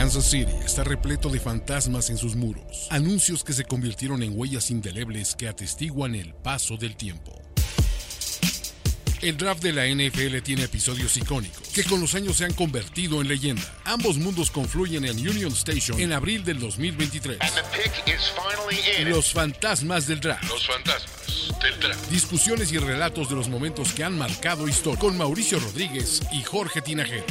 Kansas 0.00 0.30
City 0.30 0.54
está 0.64 0.82
repleto 0.82 1.28
de 1.28 1.38
fantasmas 1.38 2.08
en 2.08 2.16
sus 2.16 2.34
muros, 2.34 2.86
anuncios 2.88 3.44
que 3.44 3.52
se 3.52 3.66
convirtieron 3.66 4.22
en 4.22 4.32
huellas 4.34 4.70
indelebles 4.70 5.36
que 5.36 5.46
atestiguan 5.46 6.14
el 6.14 6.32
paso 6.32 6.78
del 6.78 6.96
tiempo. 6.96 7.38
El 9.20 9.36
draft 9.36 9.62
de 9.62 9.74
la 9.74 9.86
NFL 9.86 10.38
tiene 10.42 10.62
episodios 10.62 11.14
icónicos 11.18 11.68
que 11.68 11.84
con 11.84 12.00
los 12.00 12.14
años 12.14 12.38
se 12.38 12.46
han 12.46 12.54
convertido 12.54 13.20
en 13.20 13.28
leyenda. 13.28 13.62
Ambos 13.84 14.16
mundos 14.16 14.50
confluyen 14.50 15.04
en 15.04 15.18
Union 15.18 15.52
Station 15.52 16.00
en 16.00 16.14
abril 16.14 16.44
del 16.44 16.60
2023. 16.60 17.38
Los 19.04 19.34
fantasmas 19.34 20.06
del 20.06 20.20
draft. 20.20 20.44
Los 20.44 20.66
fantasmas 20.66 21.52
del 21.62 21.78
draft. 21.78 22.10
Discusiones 22.10 22.72
y 22.72 22.78
relatos 22.78 23.28
de 23.28 23.36
los 23.36 23.50
momentos 23.50 23.92
que 23.92 24.02
han 24.02 24.16
marcado 24.16 24.66
historia 24.66 24.98
con 24.98 25.18
Mauricio 25.18 25.60
Rodríguez 25.60 26.22
y 26.32 26.42
Jorge 26.42 26.80
Tinajero. 26.80 27.26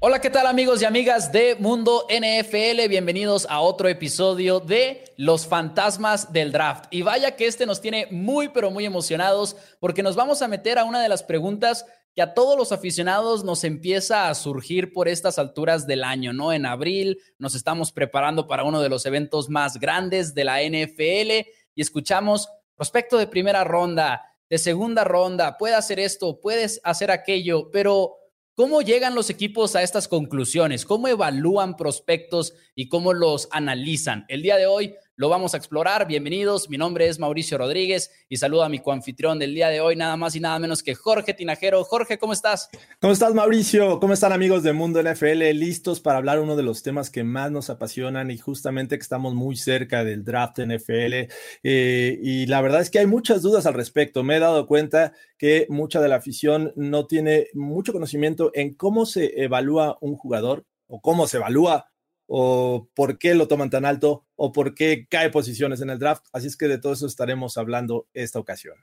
Hola, 0.00 0.20
¿qué 0.20 0.30
tal 0.30 0.46
amigos 0.46 0.80
y 0.80 0.84
amigas 0.84 1.32
de 1.32 1.56
Mundo 1.56 2.06
NFL? 2.08 2.86
Bienvenidos 2.88 3.48
a 3.50 3.58
otro 3.58 3.88
episodio 3.88 4.60
de 4.60 5.12
Los 5.16 5.48
Fantasmas 5.48 6.32
del 6.32 6.52
Draft. 6.52 6.84
Y 6.92 7.02
vaya 7.02 7.34
que 7.34 7.46
este 7.46 7.66
nos 7.66 7.80
tiene 7.80 8.06
muy, 8.12 8.50
pero 8.50 8.70
muy 8.70 8.84
emocionados 8.84 9.56
porque 9.80 10.04
nos 10.04 10.14
vamos 10.14 10.40
a 10.40 10.46
meter 10.46 10.78
a 10.78 10.84
una 10.84 11.02
de 11.02 11.08
las 11.08 11.24
preguntas 11.24 11.84
que 12.14 12.22
a 12.22 12.32
todos 12.32 12.56
los 12.56 12.70
aficionados 12.70 13.42
nos 13.42 13.64
empieza 13.64 14.28
a 14.28 14.36
surgir 14.36 14.92
por 14.92 15.08
estas 15.08 15.36
alturas 15.36 15.84
del 15.84 16.04
año, 16.04 16.32
¿no? 16.32 16.52
En 16.52 16.64
abril 16.64 17.18
nos 17.36 17.56
estamos 17.56 17.90
preparando 17.90 18.46
para 18.46 18.62
uno 18.62 18.80
de 18.80 18.90
los 18.90 19.04
eventos 19.04 19.48
más 19.48 19.80
grandes 19.80 20.32
de 20.32 20.44
la 20.44 20.62
NFL 20.62 21.48
y 21.74 21.82
escuchamos 21.82 22.48
prospecto 22.76 23.18
de 23.18 23.26
primera 23.26 23.64
ronda, 23.64 24.22
de 24.48 24.58
segunda 24.58 25.02
ronda, 25.02 25.58
puede 25.58 25.74
hacer 25.74 25.98
esto, 25.98 26.38
puedes 26.38 26.80
hacer 26.84 27.10
aquello, 27.10 27.72
pero 27.72 28.17
¿Cómo 28.58 28.82
llegan 28.82 29.14
los 29.14 29.30
equipos 29.30 29.76
a 29.76 29.84
estas 29.84 30.08
conclusiones? 30.08 30.84
¿Cómo 30.84 31.06
evalúan 31.06 31.76
prospectos 31.76 32.54
y 32.74 32.88
cómo 32.88 33.12
los 33.12 33.46
analizan? 33.52 34.24
El 34.26 34.42
día 34.42 34.56
de 34.56 34.66
hoy 34.66 34.96
lo 35.18 35.28
vamos 35.28 35.52
a 35.52 35.56
explorar. 35.56 36.06
Bienvenidos, 36.06 36.70
mi 36.70 36.78
nombre 36.78 37.08
es 37.08 37.18
Mauricio 37.18 37.58
Rodríguez 37.58 38.12
y 38.28 38.36
saludo 38.36 38.62
a 38.62 38.68
mi 38.68 38.78
coanfitrión 38.78 39.40
del 39.40 39.52
día 39.52 39.68
de 39.68 39.80
hoy, 39.80 39.96
nada 39.96 40.16
más 40.16 40.36
y 40.36 40.40
nada 40.40 40.60
menos 40.60 40.80
que 40.80 40.94
Jorge 40.94 41.34
Tinajero. 41.34 41.82
Jorge, 41.82 42.18
¿cómo 42.18 42.32
estás? 42.32 42.70
¿Cómo 43.00 43.12
estás, 43.12 43.34
Mauricio? 43.34 43.98
¿Cómo 43.98 44.14
están 44.14 44.32
amigos 44.32 44.62
de 44.62 44.72
Mundo 44.72 45.02
NFL? 45.02 45.50
Listos 45.54 45.98
para 45.98 46.18
hablar 46.18 46.38
uno 46.38 46.54
de 46.54 46.62
los 46.62 46.84
temas 46.84 47.10
que 47.10 47.24
más 47.24 47.50
nos 47.50 47.68
apasionan 47.68 48.30
y 48.30 48.38
justamente 48.38 48.96
que 48.96 49.02
estamos 49.02 49.34
muy 49.34 49.56
cerca 49.56 50.04
del 50.04 50.22
draft 50.22 50.60
NFL. 50.60 51.28
Eh, 51.64 52.18
y 52.22 52.46
la 52.46 52.60
verdad 52.60 52.80
es 52.80 52.88
que 52.88 53.00
hay 53.00 53.06
muchas 53.06 53.42
dudas 53.42 53.66
al 53.66 53.74
respecto. 53.74 54.22
Me 54.22 54.36
he 54.36 54.40
dado 54.40 54.68
cuenta 54.68 55.14
que 55.36 55.66
mucha 55.68 56.00
de 56.00 56.06
la 56.06 56.14
afición 56.14 56.72
no 56.76 57.08
tiene 57.08 57.48
mucho 57.54 57.92
conocimiento 57.92 58.52
en 58.54 58.72
cómo 58.74 59.04
se 59.04 59.42
evalúa 59.42 59.98
un 60.00 60.14
jugador 60.14 60.64
o 60.86 61.00
cómo 61.00 61.26
se 61.26 61.38
evalúa 61.38 61.90
o 62.28 62.88
por 62.94 63.18
qué 63.18 63.34
lo 63.34 63.48
toman 63.48 63.70
tan 63.70 63.84
alto 63.84 64.26
o 64.36 64.52
por 64.52 64.74
qué 64.74 65.08
cae 65.08 65.30
posiciones 65.30 65.80
en 65.80 65.90
el 65.90 65.98
draft. 65.98 66.26
Así 66.32 66.46
es 66.46 66.56
que 66.56 66.68
de 66.68 66.78
todo 66.78 66.92
eso 66.92 67.06
estaremos 67.06 67.56
hablando 67.56 68.06
esta 68.12 68.38
ocasión. 68.38 68.76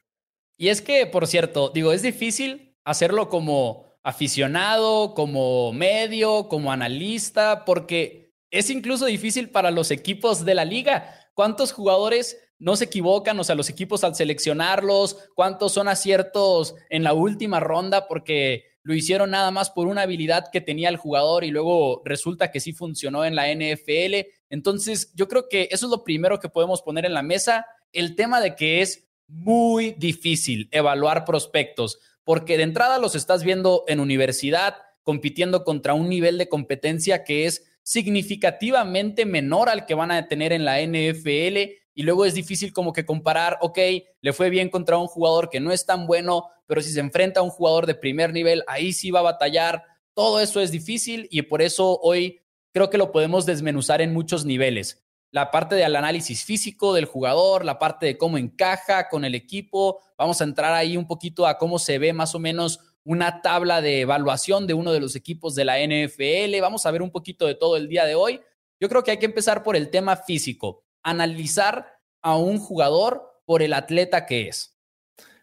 Y 0.58 0.70
es 0.70 0.82
que, 0.82 1.06
por 1.06 1.28
cierto, 1.28 1.70
digo, 1.74 1.94
es 1.94 2.02
difícil 2.02 2.76
hacerlo 2.84 3.30
como 3.30 3.94
aficionado, 4.04 5.14
como 5.14 5.72
medio, 5.74 6.48
como 6.50 6.72
analista, 6.72 7.66
porque 7.66 8.34
es 8.52 8.70
incluso 8.70 9.06
difícil 9.06 9.50
para 9.50 9.72
los 9.72 9.92
equipos 9.92 10.44
de 10.44 10.56
la 10.56 10.66
liga. 10.66 11.30
¿Cuántos 11.34 11.72
jugadores 11.72 12.38
no 12.58 12.76
se 12.76 12.86
equivocan, 12.86 13.40
o 13.40 13.44
sea, 13.44 13.56
los 13.56 13.70
equipos 13.70 14.04
al 14.04 14.16
seleccionarlos, 14.16 15.30
cuántos 15.36 15.74
son 15.74 15.88
aciertos 15.88 16.76
en 16.90 17.04
la 17.04 17.14
última 17.14 17.60
ronda 17.60 18.08
porque 18.08 18.75
lo 18.86 18.94
hicieron 18.94 19.32
nada 19.32 19.50
más 19.50 19.72
por 19.72 19.88
una 19.88 20.04
habilidad 20.04 20.52
que 20.52 20.62
tenía 20.62 20.90
el 20.90 20.98
jugador 20.98 21.44
y 21.44 21.50
luego 21.50 22.04
resulta 22.06 22.52
que 22.52 22.60
sí 22.60 22.72
funcionó 22.72 23.26
en 23.26 23.36
la 23.36 23.52
NFL. 23.52 24.30
Entonces, 24.52 25.12
yo 25.16 25.28
creo 25.28 25.50
que 25.50 25.68
eso 25.72 25.88
es 25.88 25.90
lo 25.90 26.04
primero 26.04 26.40
que 26.40 26.50
podemos 26.50 26.84
poner 26.84 27.04
en 27.04 27.16
la 27.16 27.24
mesa, 27.24 27.66
el 27.94 28.16
tema 28.16 28.40
de 28.42 28.56
que 28.56 28.84
es 28.84 29.08
muy 29.28 29.96
difícil 29.98 30.70
evaluar 30.72 31.26
prospectos, 31.26 31.98
porque 32.24 32.58
de 32.58 32.64
entrada 32.64 33.00
los 33.00 33.16
estás 33.16 33.44
viendo 33.44 33.86
en 33.88 34.00
universidad 34.00 34.76
compitiendo 35.02 35.64
contra 35.64 35.96
un 35.96 36.08
nivel 36.08 36.38
de 36.38 36.48
competencia 36.48 37.24
que 37.24 37.48
es 37.48 37.66
significativamente 37.82 39.26
menor 39.26 39.68
al 39.68 39.88
que 39.88 39.96
van 39.96 40.12
a 40.12 40.28
tener 40.28 40.54
en 40.54 40.64
la 40.64 40.80
NFL 40.80 41.85
y 41.96 42.04
luego 42.04 42.26
es 42.26 42.34
difícil 42.34 42.74
como 42.74 42.92
que 42.92 43.06
comparar, 43.06 43.58
ok, 43.62 43.80
le 44.22 44.34
fue 44.34 44.50
bien 44.50 44.70
contra 44.70 44.98
un 44.98 45.08
jugador 45.08 45.50
que 45.50 45.62
no 45.62 45.72
es 45.72 45.86
tan 45.86 46.06
bueno, 46.06 46.50
pero 46.68 46.82
si 46.82 46.92
se 46.92 47.00
enfrenta 47.00 47.40
a 47.40 47.44
un 47.44 47.50
jugador 47.50 47.86
de 47.86 47.96
primer 47.96 48.34
nivel, 48.34 48.64
ahí 48.68 48.92
sí 48.92 49.12
va 49.12 49.22
a 49.22 49.24
batallar. 49.24 49.82
Todo 50.14 50.42
eso 50.42 50.60
es 50.60 50.72
difícil 50.72 51.28
y 51.32 51.44
por 51.44 51.62
eso 51.62 51.98
hoy 52.02 52.42
creo 52.74 52.90
que 52.90 52.98
lo 52.98 53.14
podemos 53.14 53.46
desmenuzar 53.46 54.02
en 54.02 54.14
muchos 54.14 54.44
niveles. 54.44 55.06
La 55.32 55.52
parte 55.52 55.76
del 55.76 55.96
análisis 55.96 56.44
físico 56.44 56.94
del 56.94 57.06
jugador, 57.06 57.64
la 57.64 57.80
parte 57.80 58.06
de 58.06 58.18
cómo 58.18 58.38
encaja 58.38 59.08
con 59.08 59.24
el 59.24 59.34
equipo. 59.34 60.02
Vamos 60.18 60.42
a 60.42 60.44
entrar 60.44 60.74
ahí 60.74 60.98
un 60.98 61.08
poquito 61.08 61.48
a 61.48 61.58
cómo 61.58 61.80
se 61.80 61.98
ve 61.98 62.12
más 62.12 62.36
o 62.36 62.40
menos 62.40 62.80
una 63.06 63.42
tabla 63.42 63.82
de 63.82 64.02
evaluación 64.02 64.68
de 64.68 64.74
uno 64.74 64.92
de 64.92 65.00
los 65.00 65.16
equipos 65.16 65.56
de 65.56 65.64
la 65.64 65.78
NFL. 65.80 66.60
Vamos 66.60 66.86
a 66.86 66.92
ver 66.92 67.02
un 67.02 67.12
poquito 67.12 67.46
de 67.46 67.56
todo 67.56 67.78
el 67.78 67.88
día 67.88 68.06
de 68.06 68.16
hoy. 68.16 68.42
Yo 68.82 68.90
creo 68.90 69.04
que 69.04 69.12
hay 69.12 69.18
que 69.18 69.26
empezar 69.26 69.64
por 69.64 69.78
el 69.78 69.90
tema 69.90 70.18
físico 70.18 70.85
analizar 71.06 72.00
a 72.22 72.36
un 72.36 72.58
jugador 72.58 73.22
por 73.46 73.62
el 73.62 73.74
atleta 73.74 74.26
que 74.26 74.50
es. 74.50 74.76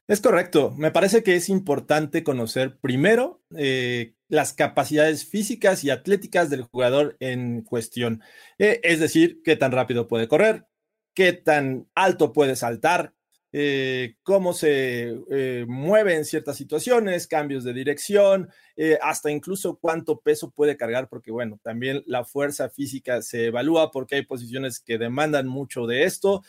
Es 0.09 0.21
correcto. 0.21 0.73
Me 0.77 0.91
parece 0.91 1.23
que 1.23 1.37
es 1.37 1.49
importante 1.49 2.25
conocer 2.25 2.77
primero 2.79 3.41
eh, 3.57 4.15
las 4.29 4.53
capacidades 4.53 5.25
físicas 5.25 5.85
y 5.85 5.91
atléticas 5.91 6.51
del 6.51 6.63
jugador 6.63 7.17
en 7.21 7.63
cuestión. 7.63 8.21
Eh, 8.59 8.81
es 8.83 8.99
decir, 8.99 9.41
qué 9.45 9.57
tan 9.57 9.73
rápido 9.73 10.09
puede 10.09 10.29
correr, 10.29 10.67
qué 11.15 11.33
tan 11.33 11.89
alto 11.95 12.33
puede 12.33 12.57
saltar, 12.57 13.15
eh, 13.55 14.15
cómo 14.23 14.55
se 14.55 15.15
eh, 15.31 15.67
mueve 15.69 16.15
en 16.17 16.25
ciertas 16.25 16.57
situaciones, 16.57 17.27
cambios 17.27 17.65
de 17.65 17.75
dirección, 17.75 18.49
eh, 18.77 18.99
hasta 19.03 19.31
incluso 19.31 19.79
cuánto 19.79 20.21
peso 20.21 20.51
puede 20.51 20.79
cargar, 20.79 21.09
porque 21.11 21.31
bueno, 21.31 21.61
también 21.63 22.03
la 22.07 22.25
fuerza 22.25 22.71
física 22.71 23.21
se 23.21 23.47
evalúa 23.47 23.91
porque 23.91 24.15
hay 24.17 24.23
posiciones 24.25 24.81
que 24.81 24.97
demandan 24.97 25.47
mucho 25.47 25.87
de 25.87 26.05
esto, 26.05 26.43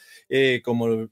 como 0.64 1.10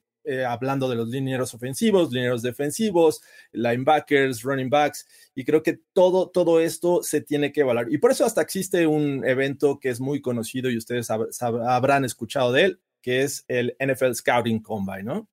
hablando 0.47 0.87
de 0.87 0.95
los 0.95 1.09
linieros 1.09 1.53
ofensivos, 1.53 2.11
linieros 2.11 2.43
defensivos, 2.43 3.21
linebackers, 3.51 4.43
running 4.43 4.69
backs, 4.69 5.07
y 5.35 5.43
creo 5.43 5.63
que 5.63 5.79
todo, 5.93 6.29
todo 6.29 6.59
esto 6.59 7.01
se 7.03 7.21
tiene 7.21 7.51
que 7.51 7.61
evaluar. 7.61 7.91
Y 7.91 7.97
por 7.97 8.11
eso 8.11 8.25
hasta 8.25 8.41
existe 8.41 8.85
un 8.87 9.25
evento 9.25 9.79
que 9.79 9.89
es 9.89 9.99
muy 9.99 10.21
conocido 10.21 10.69
y 10.69 10.77
ustedes 10.77 11.09
habrán 11.09 12.05
escuchado 12.05 12.51
de 12.51 12.63
él, 12.65 12.81
que 13.01 13.23
es 13.23 13.43
el 13.47 13.75
NFL 13.79 14.13
Scouting 14.13 14.61
Combine, 14.61 15.03
¿no? 15.03 15.30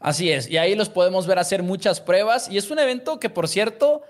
Así 0.00 0.32
es, 0.32 0.48
y 0.48 0.56
ahí 0.56 0.74
los 0.74 0.88
podemos 0.88 1.26
ver 1.26 1.38
hacer 1.38 1.62
muchas 1.62 2.00
pruebas 2.00 2.50
y 2.50 2.56
es 2.56 2.70
un 2.70 2.78
evento 2.78 3.20
que, 3.20 3.28
por 3.28 3.48
cierto, 3.48 4.00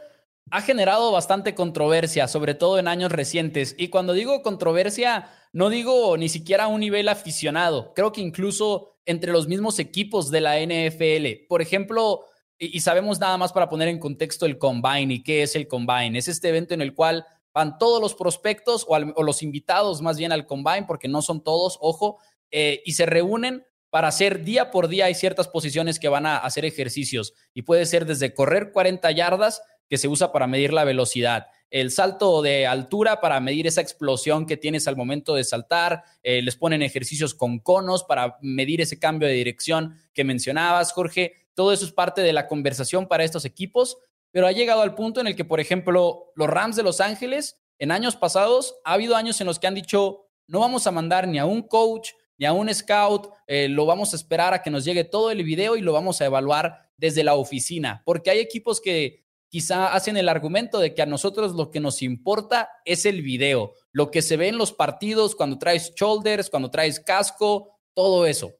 ha 0.52 0.62
generado 0.62 1.10
bastante 1.10 1.54
controversia, 1.54 2.28
sobre 2.28 2.54
todo 2.54 2.78
en 2.78 2.86
años 2.86 3.10
recientes. 3.10 3.74
Y 3.76 3.88
cuando 3.88 4.12
digo 4.12 4.42
controversia, 4.42 5.28
no 5.52 5.68
digo 5.68 6.16
ni 6.16 6.28
siquiera 6.28 6.64
a 6.64 6.68
un 6.68 6.80
nivel 6.80 7.08
aficionado, 7.08 7.92
creo 7.94 8.12
que 8.12 8.20
incluso 8.20 8.98
entre 9.04 9.32
los 9.32 9.48
mismos 9.48 9.80
equipos 9.80 10.30
de 10.30 10.40
la 10.40 10.60
NFL. 10.60 11.46
Por 11.48 11.60
ejemplo, 11.60 12.24
y, 12.56 12.80
sabemos 12.80 13.18
nada 13.18 13.36
más 13.36 13.52
para 13.52 13.68
poner 13.68 13.88
en 13.88 13.98
contexto 13.98 14.46
el 14.46 14.58
combine 14.58 15.14
y 15.14 15.22
qué 15.24 15.42
es 15.42 15.56
el 15.56 15.66
combine. 15.66 16.18
Es 16.18 16.28
este 16.28 16.50
evento 16.50 16.74
en 16.74 16.82
el 16.82 16.94
cual 16.94 17.26
van 17.52 17.78
todos 17.78 18.00
los 18.00 18.14
prospectos 18.14 18.86
o, 18.88 18.98
los 18.98 19.42
invitados 19.42 20.02
más 20.02 20.18
bien 20.18 20.30
al 20.30 20.46
combine, 20.46 20.84
porque 20.86 21.08
no 21.08 21.22
son 21.22 21.42
todos, 21.42 21.78
ojo, 21.80 22.18
eh, 22.52 22.82
y 22.84 22.92
se 22.92 23.06
reúnen 23.06 23.64
para 23.90 24.08
hacer 24.08 24.44
día 24.44 24.70
por 24.70 24.88
día 24.88 25.06
hay 25.06 25.14
ciertas 25.14 25.48
posiciones 25.48 25.98
que 25.98 26.08
van 26.08 26.24
a 26.24 26.38
hacer 26.38 26.64
ejercicios 26.64 27.34
y 27.52 27.62
puede 27.62 27.86
ser 27.86 28.06
desde 28.06 28.34
correr 28.34 28.72
40 28.72 29.10
yardas 29.10 29.62
que 29.88 29.98
se 29.98 30.08
usa 30.08 30.30
para 30.30 30.46
medir 30.46 30.72
la 30.72 30.84
velocidad, 30.84 31.48
el 31.70 31.90
salto 31.90 32.42
de 32.42 32.66
altura 32.66 33.20
para 33.20 33.40
medir 33.40 33.66
esa 33.66 33.80
explosión 33.80 34.46
que 34.46 34.56
tienes 34.56 34.86
al 34.86 34.96
momento 34.96 35.34
de 35.34 35.44
saltar, 35.44 36.04
eh, 36.22 36.42
les 36.42 36.56
ponen 36.56 36.82
ejercicios 36.82 37.34
con 37.34 37.58
conos 37.58 38.04
para 38.04 38.38
medir 38.40 38.80
ese 38.80 38.98
cambio 38.98 39.28
de 39.28 39.34
dirección 39.34 39.96
que 40.14 40.24
mencionabas, 40.24 40.92
Jorge, 40.92 41.34
todo 41.54 41.72
eso 41.72 41.84
es 41.84 41.92
parte 41.92 42.22
de 42.22 42.32
la 42.32 42.46
conversación 42.46 43.06
para 43.06 43.24
estos 43.24 43.44
equipos, 43.44 43.98
pero 44.30 44.46
ha 44.46 44.52
llegado 44.52 44.82
al 44.82 44.94
punto 44.94 45.20
en 45.20 45.26
el 45.26 45.36
que, 45.36 45.44
por 45.44 45.60
ejemplo, 45.60 46.32
los 46.36 46.48
Rams 46.48 46.76
de 46.76 46.84
Los 46.84 47.00
Ángeles, 47.00 47.60
en 47.78 47.90
años 47.90 48.16
pasados, 48.16 48.76
ha 48.84 48.92
habido 48.92 49.16
años 49.16 49.40
en 49.40 49.46
los 49.46 49.58
que 49.58 49.66
han 49.66 49.74
dicho, 49.74 50.28
no 50.46 50.60
vamos 50.60 50.86
a 50.86 50.92
mandar 50.92 51.26
ni 51.26 51.38
a 51.38 51.46
un 51.46 51.62
coach, 51.62 52.10
ni 52.40 52.46
a 52.46 52.54
un 52.54 52.72
scout, 52.74 53.28
eh, 53.46 53.68
lo 53.68 53.84
vamos 53.84 54.14
a 54.14 54.16
esperar 54.16 54.54
a 54.54 54.62
que 54.62 54.70
nos 54.70 54.86
llegue 54.86 55.04
todo 55.04 55.30
el 55.30 55.44
video 55.44 55.76
y 55.76 55.82
lo 55.82 55.92
vamos 55.92 56.22
a 56.22 56.24
evaluar 56.24 56.88
desde 56.96 57.22
la 57.22 57.34
oficina, 57.34 58.02
porque 58.06 58.30
hay 58.30 58.38
equipos 58.38 58.80
que 58.80 59.26
quizá 59.50 59.92
hacen 59.92 60.16
el 60.16 60.26
argumento 60.26 60.78
de 60.78 60.94
que 60.94 61.02
a 61.02 61.06
nosotros 61.06 61.52
lo 61.52 61.70
que 61.70 61.80
nos 61.80 62.00
importa 62.00 62.70
es 62.86 63.04
el 63.04 63.20
video, 63.20 63.74
lo 63.92 64.10
que 64.10 64.22
se 64.22 64.38
ve 64.38 64.48
en 64.48 64.56
los 64.56 64.72
partidos 64.72 65.34
cuando 65.34 65.58
traes 65.58 65.92
shoulders, 65.94 66.48
cuando 66.48 66.70
traes 66.70 66.98
casco, 66.98 67.78
todo 67.92 68.24
eso. 68.24 68.54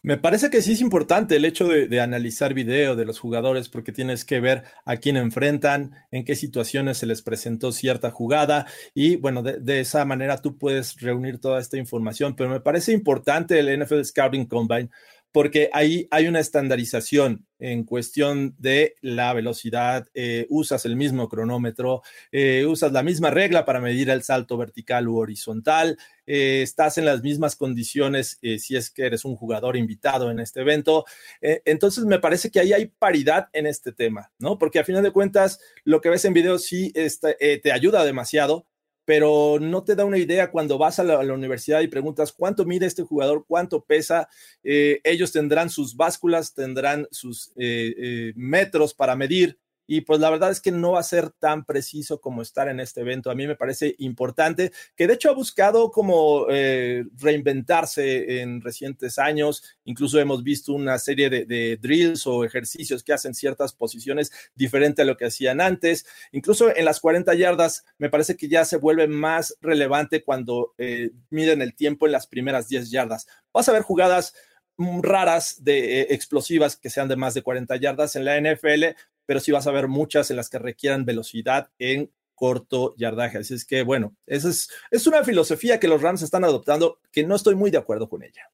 Me 0.00 0.16
parece 0.16 0.48
que 0.48 0.62
sí 0.62 0.72
es 0.72 0.80
importante 0.80 1.34
el 1.36 1.44
hecho 1.44 1.66
de, 1.66 2.00
analizar 2.00 2.54
video 2.54 2.94
de 2.94 3.04
los 3.04 3.18
jugadores 3.18 3.68
porque 3.68 3.90
tienes 3.90 4.24
que 4.24 4.38
ver 4.38 4.62
a 4.84 4.96
quién 4.96 5.16
enfrentan, 5.16 5.92
en 6.12 6.24
qué 6.24 6.36
situaciones 6.36 6.98
se 6.98 7.06
les 7.06 7.20
presentó 7.20 7.72
cierta 7.72 8.12
jugada 8.12 8.66
y 8.94 9.16
bueno, 9.16 9.42
de, 9.42 9.58
de, 9.58 9.80
esa 9.80 10.04
manera 10.04 10.40
tú 10.40 10.56
puedes 10.56 11.00
reunir 11.00 11.40
toda 11.40 11.58
esta 11.58 11.78
información, 11.78 12.36
pero 12.36 12.48
me 12.48 12.60
parece 12.60 12.92
importante 12.92 13.58
el 13.58 13.82
NFL 13.82 14.04
Scouting 14.04 14.46
Combine 14.46 14.88
porque 15.32 15.70
ahí 15.72 16.08
hay 16.10 16.26
una 16.26 16.40
estandarización 16.40 17.46
en 17.58 17.84
cuestión 17.84 18.54
de 18.58 18.94
la 19.00 19.32
velocidad, 19.32 20.08
eh, 20.14 20.46
usas 20.48 20.84
el 20.84 20.96
mismo 20.96 21.28
cronómetro, 21.28 22.02
eh, 22.30 22.64
usas 22.66 22.92
la 22.92 23.02
misma 23.02 23.30
regla 23.30 23.64
para 23.64 23.80
medir 23.80 24.10
el 24.10 24.22
salto 24.22 24.56
vertical 24.56 25.08
u 25.08 25.18
horizontal, 25.18 25.98
eh, 26.26 26.62
estás 26.62 26.98
en 26.98 27.04
las 27.04 27.22
mismas 27.22 27.56
condiciones 27.56 28.38
si 28.58 28.76
es 28.76 28.90
que 28.90 29.06
eres 29.06 29.24
un 29.24 29.36
jugador 29.36 29.76
invitado 29.76 30.30
en 30.30 30.38
este 30.40 30.60
evento. 30.60 31.04
entonces 31.40 32.04
me 32.04 32.18
parece 32.18 32.50
que 32.50 32.60
ahí 32.60 32.72
hay 32.72 32.86
paridad 32.86 33.48
en 33.52 33.66
este 33.66 33.92
tema, 33.92 34.30
¿no? 34.38 34.58
Porque 34.58 34.78
a 34.78 34.84
final 34.84 35.02
de 35.02 35.10
cuentas 35.10 35.60
lo 35.84 36.00
que 36.00 36.10
ves 36.10 36.24
en 36.24 36.34
video 36.34 36.58
sí 36.58 36.92
te 36.92 37.72
ayuda 37.72 38.04
demasiado, 38.04 38.66
pero 39.08 39.56
no 39.58 39.84
te 39.84 39.96
da 39.96 40.04
una 40.04 40.18
idea 40.18 40.50
cuando 40.50 40.76
vas 40.76 40.98
a 40.98 41.02
la, 41.02 41.32
universidad 41.32 41.80
y 41.80 41.88
preguntas 41.88 42.30
cuánto 42.30 42.66
mide 42.66 42.84
este 42.84 43.04
jugador, 43.04 43.46
cuánto 43.48 43.82
pesa. 43.82 44.28
Eh, 44.62 45.00
ellos 45.02 45.32
tendrán 45.32 45.70
sus 45.70 45.96
básculas, 45.96 46.52
tendrán 46.52 47.08
sus 47.10 47.48
eh, 47.56 47.94
eh, 47.96 48.32
metros 48.36 48.92
para 48.92 49.16
medir 49.16 49.58
y 49.90 50.02
pues 50.02 50.20
la 50.20 50.28
verdad 50.28 50.50
es 50.50 50.60
que 50.60 50.70
no 50.70 50.92
va 50.92 51.00
a 51.00 51.02
ser 51.02 51.30
tan 51.30 51.64
preciso 51.64 52.20
como 52.20 52.42
estar 52.42 52.68
en 52.68 52.78
este 52.78 53.00
evento. 53.00 53.30
A 53.30 53.34
mí 53.34 53.46
me 53.46 53.56
parece 53.56 53.94
importante, 53.98 54.70
que 54.94 55.06
de 55.06 55.14
hecho 55.14 55.30
ha 55.30 55.34
buscado 55.34 55.90
como 55.90 56.44
eh, 56.50 57.06
reinventarse 57.16 58.42
en 58.42 58.60
recientes 58.60 59.18
años. 59.18 59.64
Incluso 59.84 60.20
hemos 60.20 60.42
visto 60.42 60.74
una 60.74 60.98
serie 60.98 61.30
de, 61.30 61.78
drills 61.80 62.26
o 62.26 62.44
ejercicios 62.44 63.02
que 63.02 63.14
hacen 63.14 63.32
ciertas 63.34 63.72
posiciones 63.72 64.30
diferente 64.54 65.00
a 65.00 65.04
lo 65.06 65.16
que 65.16 65.24
hacían 65.24 65.62
antes. 65.62 66.04
Incluso 66.32 66.76
en 66.76 66.84
las 66.84 67.00
40 67.00 67.32
yardas 67.34 67.86
me 67.96 68.10
parece 68.10 68.36
que 68.36 68.46
ya 68.46 68.66
se 68.66 68.76
vuelve 68.76 69.08
más 69.08 69.56
relevante 69.62 70.22
cuando 70.22 70.74
eh, 70.76 71.12
miden 71.30 71.62
el 71.62 71.74
tiempo 71.74 72.04
en 72.04 72.12
las 72.12 72.26
primeras 72.26 72.68
10 72.68 72.90
yardas. 72.90 73.26
Vas 73.54 73.70
a 73.70 73.72
ver 73.72 73.82
jugadas 73.82 74.34
mm, 74.76 75.00
raras 75.00 75.64
de 75.64 76.02
eh, 76.02 76.06
explosivas 76.10 76.76
que 76.76 76.90
sean 76.90 77.08
de 77.08 77.16
más 77.16 77.32
de 77.32 77.40
40 77.40 77.74
yardas 77.76 78.16
en 78.16 78.26
la 78.26 78.38
NFL, 78.38 78.94
pero 79.28 79.40
sí 79.40 79.52
vas 79.52 79.66
a 79.66 79.72
ver 79.72 79.88
muchas 79.88 80.30
en 80.30 80.36
las 80.36 80.48
que 80.48 80.58
requieran 80.58 81.04
velocidad 81.04 81.68
en 81.78 82.10
corto 82.34 82.94
yardaje. 82.96 83.36
Así 83.36 83.52
es 83.52 83.66
que, 83.66 83.82
bueno, 83.82 84.16
esa 84.26 84.48
es, 84.48 84.70
es 84.90 85.06
una 85.06 85.22
filosofía 85.22 85.78
que 85.78 85.86
los 85.86 86.00
Rams 86.00 86.22
están 86.22 86.44
adoptando 86.44 86.98
que 87.12 87.24
no 87.24 87.36
estoy 87.36 87.54
muy 87.54 87.70
de 87.70 87.76
acuerdo 87.76 88.08
con 88.08 88.22
ella. 88.22 88.50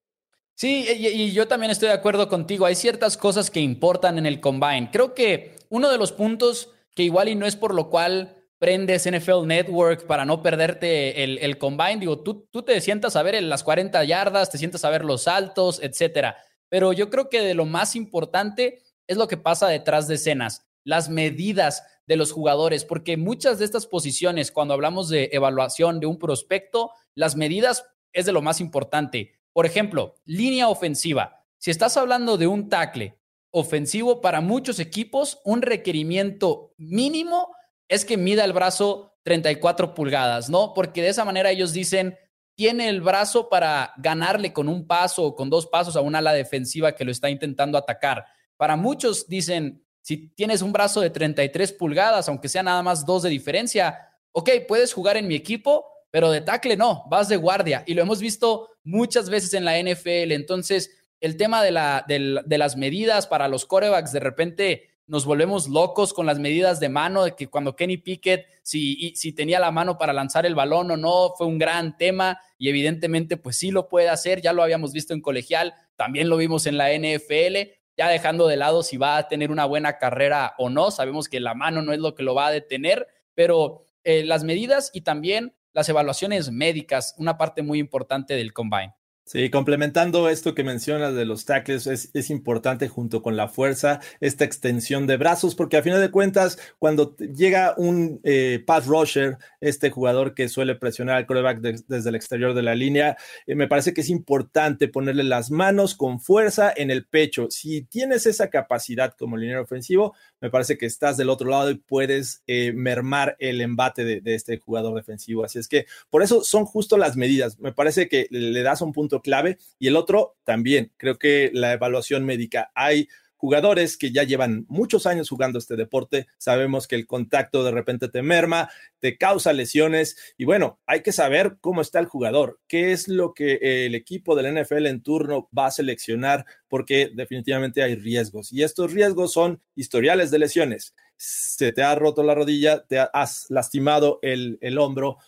Sí, 0.57 0.85
y, 0.89 1.31
yo 1.31 1.47
también 1.47 1.71
estoy 1.71 1.91
de 1.91 1.95
acuerdo 1.95 2.29
contigo. 2.29 2.67
Hay 2.67 2.75
ciertas 2.75 3.17
cosas 3.17 3.53
que 3.53 3.61
importan 3.61 4.19
en 4.19 4.27
el 4.27 4.41
combine. 4.41 4.91
Creo 4.91 5.15
que 5.15 5.55
uno 5.69 5.89
de 5.93 5.97
los 5.97 6.11
puntos 6.11 6.73
que 6.97 7.05
igual 7.05 7.29
y 7.29 7.37
no 7.37 7.47
es 7.47 7.55
por 7.55 7.73
lo 7.73 7.89
cual 7.89 8.37
prendes 8.59 9.09
NFL 9.09 9.47
Network 9.47 10.09
para 10.09 10.25
no 10.25 10.43
perderte 10.43 11.23
el, 11.23 11.39
el 11.39 11.57
combine, 11.57 12.01
digo, 12.01 12.19
tú, 12.19 12.49
tú 12.51 12.65
te 12.65 12.81
sientas 12.81 13.15
a 13.15 13.23
ver 13.23 13.41
las 13.45 13.63
40 13.63 14.03
yardas, 14.03 14.51
te 14.51 14.59
sientas 14.59 14.85
a 14.85 14.91
ver 14.91 15.05
los 15.05 15.23
saltos, 15.23 15.81
etcétera. 15.81 16.37
Pero 16.69 16.93
yo 16.93 17.11
creo 17.11 17.31
que 17.31 17.43
de 17.43 17.55
lo 17.55 17.65
más 17.65 17.95
importante 17.95 18.83
es 19.07 19.17
lo 19.17 19.29
que 19.29 19.37
pasa 19.37 19.69
detrás 19.69 20.09
de 20.09 20.15
escenas, 20.15 20.67
las 20.85 21.09
medidas 21.09 21.83
de 22.07 22.17
los 22.17 22.33
jugadores, 22.33 22.85
porque 22.85 23.17
muchas 23.17 23.59
de 23.59 23.65
estas 23.65 23.87
posiciones, 23.87 24.51
cuando 24.51 24.75
hablamos 24.75 25.09
de 25.09 25.31
evaluación 25.33 26.01
de 26.01 26.07
un 26.07 26.19
prospecto, 26.19 26.91
las 27.15 27.37
medidas 27.37 27.87
es 28.13 28.27
de 28.27 28.33
lo 28.33 28.43
más 28.43 28.61
importante. 28.61 29.33
Por 29.53 29.67
ejemplo, 29.67 30.15
línea 30.25 30.69
ofensiva. 30.69 31.45
Si 31.59 31.71
estás 31.71 31.97
hablando 31.97 32.37
de 32.37 32.47
un 32.47 32.69
tackle 32.69 33.19
ofensivo 33.51 34.21
para 34.21 34.41
muchos 34.41 34.79
equipos, 34.81 35.41
un 35.45 35.63
requerimiento 35.63 36.75
mínimo 36.77 37.55
es 37.89 38.05
que 38.05 38.17
mida 38.17 38.45
el 38.45 38.53
brazo 38.53 39.17
34 39.23 39.95
pulgadas, 39.95 40.51
¿no? 40.51 40.75
Porque 40.75 41.03
de 41.03 41.09
esa 41.09 41.25
manera 41.25 41.51
ellos 41.51 41.73
dicen, 41.73 42.19
tiene 42.57 42.89
el 42.89 43.01
brazo 43.01 43.49
para 43.49 43.93
ganarle 43.97 44.53
con 44.53 44.69
un 44.69 44.87
paso 44.87 45.25
o 45.25 45.37
con 45.37 45.51
dos 45.51 45.67
pasos 45.67 45.97
a 45.97 46.01
una 46.01 46.19
ala 46.19 46.33
defensiva 46.33 46.95
que 46.95 47.05
lo 47.05 47.11
está 47.11 47.31
intentando 47.31 47.79
atacar. 47.79 48.27
Para 48.57 48.77
muchos 48.77 49.27
dicen, 49.29 49.85
si 50.01 50.29
tienes 50.29 50.63
un 50.63 50.73
brazo 50.73 51.01
de 51.01 51.11
33 51.11 51.73
pulgadas, 51.73 52.29
aunque 52.29 52.49
sea 52.49 52.63
nada 52.63 52.83
más 52.83 53.07
dos 53.07 53.23
de 53.23 53.31
diferencia, 53.31 53.99
ok, 54.33 54.51
puedes 54.69 54.93
jugar 54.93 55.17
en 55.17 55.27
mi 55.27 55.35
equipo, 55.35 55.87
pero 56.11 56.31
de 56.31 56.43
tackle 56.43 56.77
no, 56.77 57.05
vas 57.09 57.29
de 57.29 57.37
guardia. 57.37 57.83
Y 57.87 57.95
lo 57.95 58.03
hemos 58.03 58.21
visto 58.21 58.69
muchas 58.85 59.31
veces 59.31 59.55
en 59.55 59.65
la 59.65 59.79
NFL. 59.81 60.33
Entonces, 60.33 60.91
el 61.21 61.37
tema 61.37 61.63
de, 61.63 61.71
la, 61.71 62.05
de, 62.07 62.59
las 62.59 62.77
medidas 62.77 63.27
para 63.27 63.49
los 63.49 63.65
corebacks, 63.65 64.13
de 64.13 64.21
repente 64.21 64.91
nos 65.07 65.25
volvemos 65.25 65.69
locos 65.69 66.13
con 66.13 66.27
las 66.27 66.39
medidas 66.39 66.81
de 66.81 66.89
mano, 66.89 67.25
de 67.25 67.35
que 67.35 67.49
cuando 67.49 67.77
Kenny 67.77 67.97
Pickett, 67.97 68.47
si, 68.63 69.15
si 69.17 69.33
tenía 69.33 69.59
la 69.59 69.71
mano 69.71 69.97
para 69.99 70.13
lanzar 70.13 70.47
el 70.47 70.55
balón 70.55 70.91
o 70.91 70.97
no, 70.97 71.33
fue 71.37 71.47
un 71.47 71.59
gran 71.59 71.97
tema 71.97 72.41
y 72.59 72.69
evidentemente 72.69 73.37
pues 73.37 73.57
sí 73.57 73.71
lo 73.71 73.89
puede 73.89 74.09
hacer, 74.09 74.41
ya 74.41 74.53
lo 74.53 74.63
habíamos 74.63 74.93
visto 74.93 75.15
en 75.15 75.21
colegial, 75.21 75.75
también 75.97 76.29
lo 76.29 76.37
vimos 76.37 76.67
en 76.67 76.79
la 76.79 76.91
NFL, 76.93 77.73
ya 77.97 78.09
dejando 78.09 78.47
de 78.49 78.57
lado 78.57 78.83
si 78.83 78.97
va 78.97 79.17
a 79.17 79.29
tener 79.29 79.51
una 79.51 79.65
buena 79.65 79.99
carrera 79.99 80.55
o 80.59 80.71
no, 80.71 80.91
sabemos 80.91 81.29
que 81.29 81.41
la 81.41 81.55
mano 81.55 81.83
no 81.83 81.93
es 81.93 81.99
lo 81.99 82.15
que 82.15 82.23
lo 82.23 82.35
va 82.35 82.49
a 82.49 82.53
detener, 82.53 83.07
pero 83.35 83.85
eh, 84.03 84.25
las 84.25 84.45
medidas 84.45 84.91
y 84.93 85.03
también 85.03 85.55
las 85.73 85.89
evaluaciones 85.89 86.51
médicas, 86.51 87.15
una 87.19 87.37
parte 87.37 87.63
muy 87.63 87.79
importante 87.79 88.35
del 88.35 88.53
combine. 88.53 88.95
Sí, 89.27 89.49
complementando 89.49 90.29
esto 90.29 90.55
que 90.55 90.65
mencionas 90.65 91.15
de 91.15 91.25
los 91.25 91.47
tackles, 91.47 91.87
es, 91.87 92.31
importante 92.31 92.89
junto 92.89 93.23
con 93.23 93.39
la 93.39 93.49
fuerza 93.49 94.01
esta 94.21 94.45
extensión 94.45 95.07
de 95.07 95.17
brazos, 95.17 95.55
porque 95.55 95.79
a 95.79 95.83
final 95.83 96.01
de 96.03 96.11
cuentas, 96.11 96.59
cuando 96.79 97.17
llega 97.17 97.75
un 97.79 98.21
eh, 98.23 98.63
pass 98.67 98.87
rusher, 98.87 99.39
este 99.63 99.89
jugador 99.89 100.35
que 100.35 100.51
suele 100.51 100.75
presionar 100.75 101.17
al 101.17 101.27
coreback 101.27 101.61
desde 101.61 102.09
el 102.11 102.17
exterior 102.17 102.53
de 102.53 102.63
la 102.63 102.75
línea, 102.75 103.17
eh, 103.47 103.55
me 103.55 103.67
parece 103.67 103.95
que 103.95 104.03
es 104.03 104.11
importante 104.11 104.89
ponerle 104.89 105.25
las 105.25 105.51
manos 105.51 105.95
con 105.95 106.21
fuerza 106.21 106.71
en 106.77 106.91
el 106.91 107.07
pecho. 107.07 107.47
Si 107.51 107.81
tienes 107.83 108.27
esa 108.27 108.51
capacidad 108.51 109.15
como 109.19 109.39
liniero 109.39 109.63
ofensivo, 109.63 110.15
me 110.41 110.51
parece 110.51 110.77
que 110.77 110.85
estás 110.85 111.17
del 111.17 111.31
otro 111.31 111.49
lado 111.49 111.71
y 111.71 111.77
puedes 111.77 112.43
eh, 112.47 112.73
mermar 112.75 113.37
el 113.39 113.63
embate 113.63 114.05
de, 114.05 114.21
de 114.21 114.35
este 114.35 114.59
jugador 114.59 114.95
defensivo. 114.95 115.45
Así 115.45 115.59
es 115.59 115.67
que 115.67 115.87
por 116.11 116.23
eso 116.23 116.45
son 116.45 116.67
justo 116.67 116.99
las 116.99 117.17
medidas. 117.17 117.59
Me 117.59 117.73
parece 117.73 118.07
que 118.09 118.27
le 118.31 118.63
das 118.63 118.83
un 118.83 118.93
punto 118.93 119.14
clave. 119.23 119.59
Y 119.79 119.89
el 119.89 119.97
otro 119.97 120.37
también, 120.45 120.93
creo 120.97 121.19
que 121.19 121.51
la 121.53 121.73
evaluación 121.73 122.25
médica. 122.25 122.71
Hay 122.75 123.09
jugadores 123.45 123.99
que 123.99 124.11
ya 124.11 124.23
llevan 124.23 124.65
muchos 124.71 125.07
años 125.07 125.29
jugando 125.29 125.59
este 125.59 125.77
deporte, 125.77 126.29
sabemos 126.39 126.89
que 126.89 126.97
el 126.97 127.07
contacto 127.07 127.63
de 127.63 127.73
repente 127.73 128.09
te 128.09 128.23
merma, 128.23 128.71
te 129.01 129.19
causa 129.19 129.53
lesiones 129.53 130.17
y 130.39 130.47
bueno, 130.47 130.81
hay 130.87 131.03
que 131.03 131.13
saber 131.13 131.59
cómo 131.61 131.83
está 131.83 131.99
el 131.99 132.07
jugador, 132.07 132.59
qué 132.69 132.93
es 132.93 133.07
lo 133.07 133.35
que 133.35 133.59
el 133.61 133.95
equipo 133.95 134.35
del 134.35 134.63
NFL 134.63 134.87
en 134.87 135.03
turno 135.03 135.51
va 135.57 135.67
a 135.67 135.73
seleccionar, 135.73 136.47
porque 136.69 137.11
definitivamente 137.15 137.83
hay 137.83 137.97
riesgos 137.97 138.51
y 138.51 138.63
estos 138.63 138.95
riesgos 138.95 139.35
son 139.35 139.61
historiales 139.75 140.31
de 140.31 140.39
lesiones. 140.39 140.95
Se 141.19 141.71
te 141.73 141.83
ha 141.83 141.95
roto 141.95 142.23
la 142.23 142.35
rodilla, 142.35 142.87
te 142.87 142.99
has 142.99 143.45
lastimado 143.51 144.21
el, 144.23 144.57
el 144.63 144.79
hombro, 144.79 145.19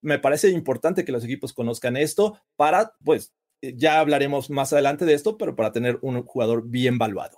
me 0.00 0.18
parece 0.18 0.48
importante 0.48 1.04
que 1.04 1.12
los 1.12 1.24
equipos 1.24 1.52
conozcan 1.52 1.98
esto 1.98 2.40
para, 2.56 2.94
pues, 3.04 3.34
eh, 3.34 3.35
ya 3.62 4.00
hablaremos 4.00 4.50
más 4.50 4.72
adelante 4.72 5.04
de 5.04 5.14
esto, 5.14 5.38
pero 5.38 5.56
para 5.56 5.72
tener 5.72 5.98
un 6.02 6.22
jugador 6.22 6.68
bien 6.68 6.98
valuado. 6.98 7.36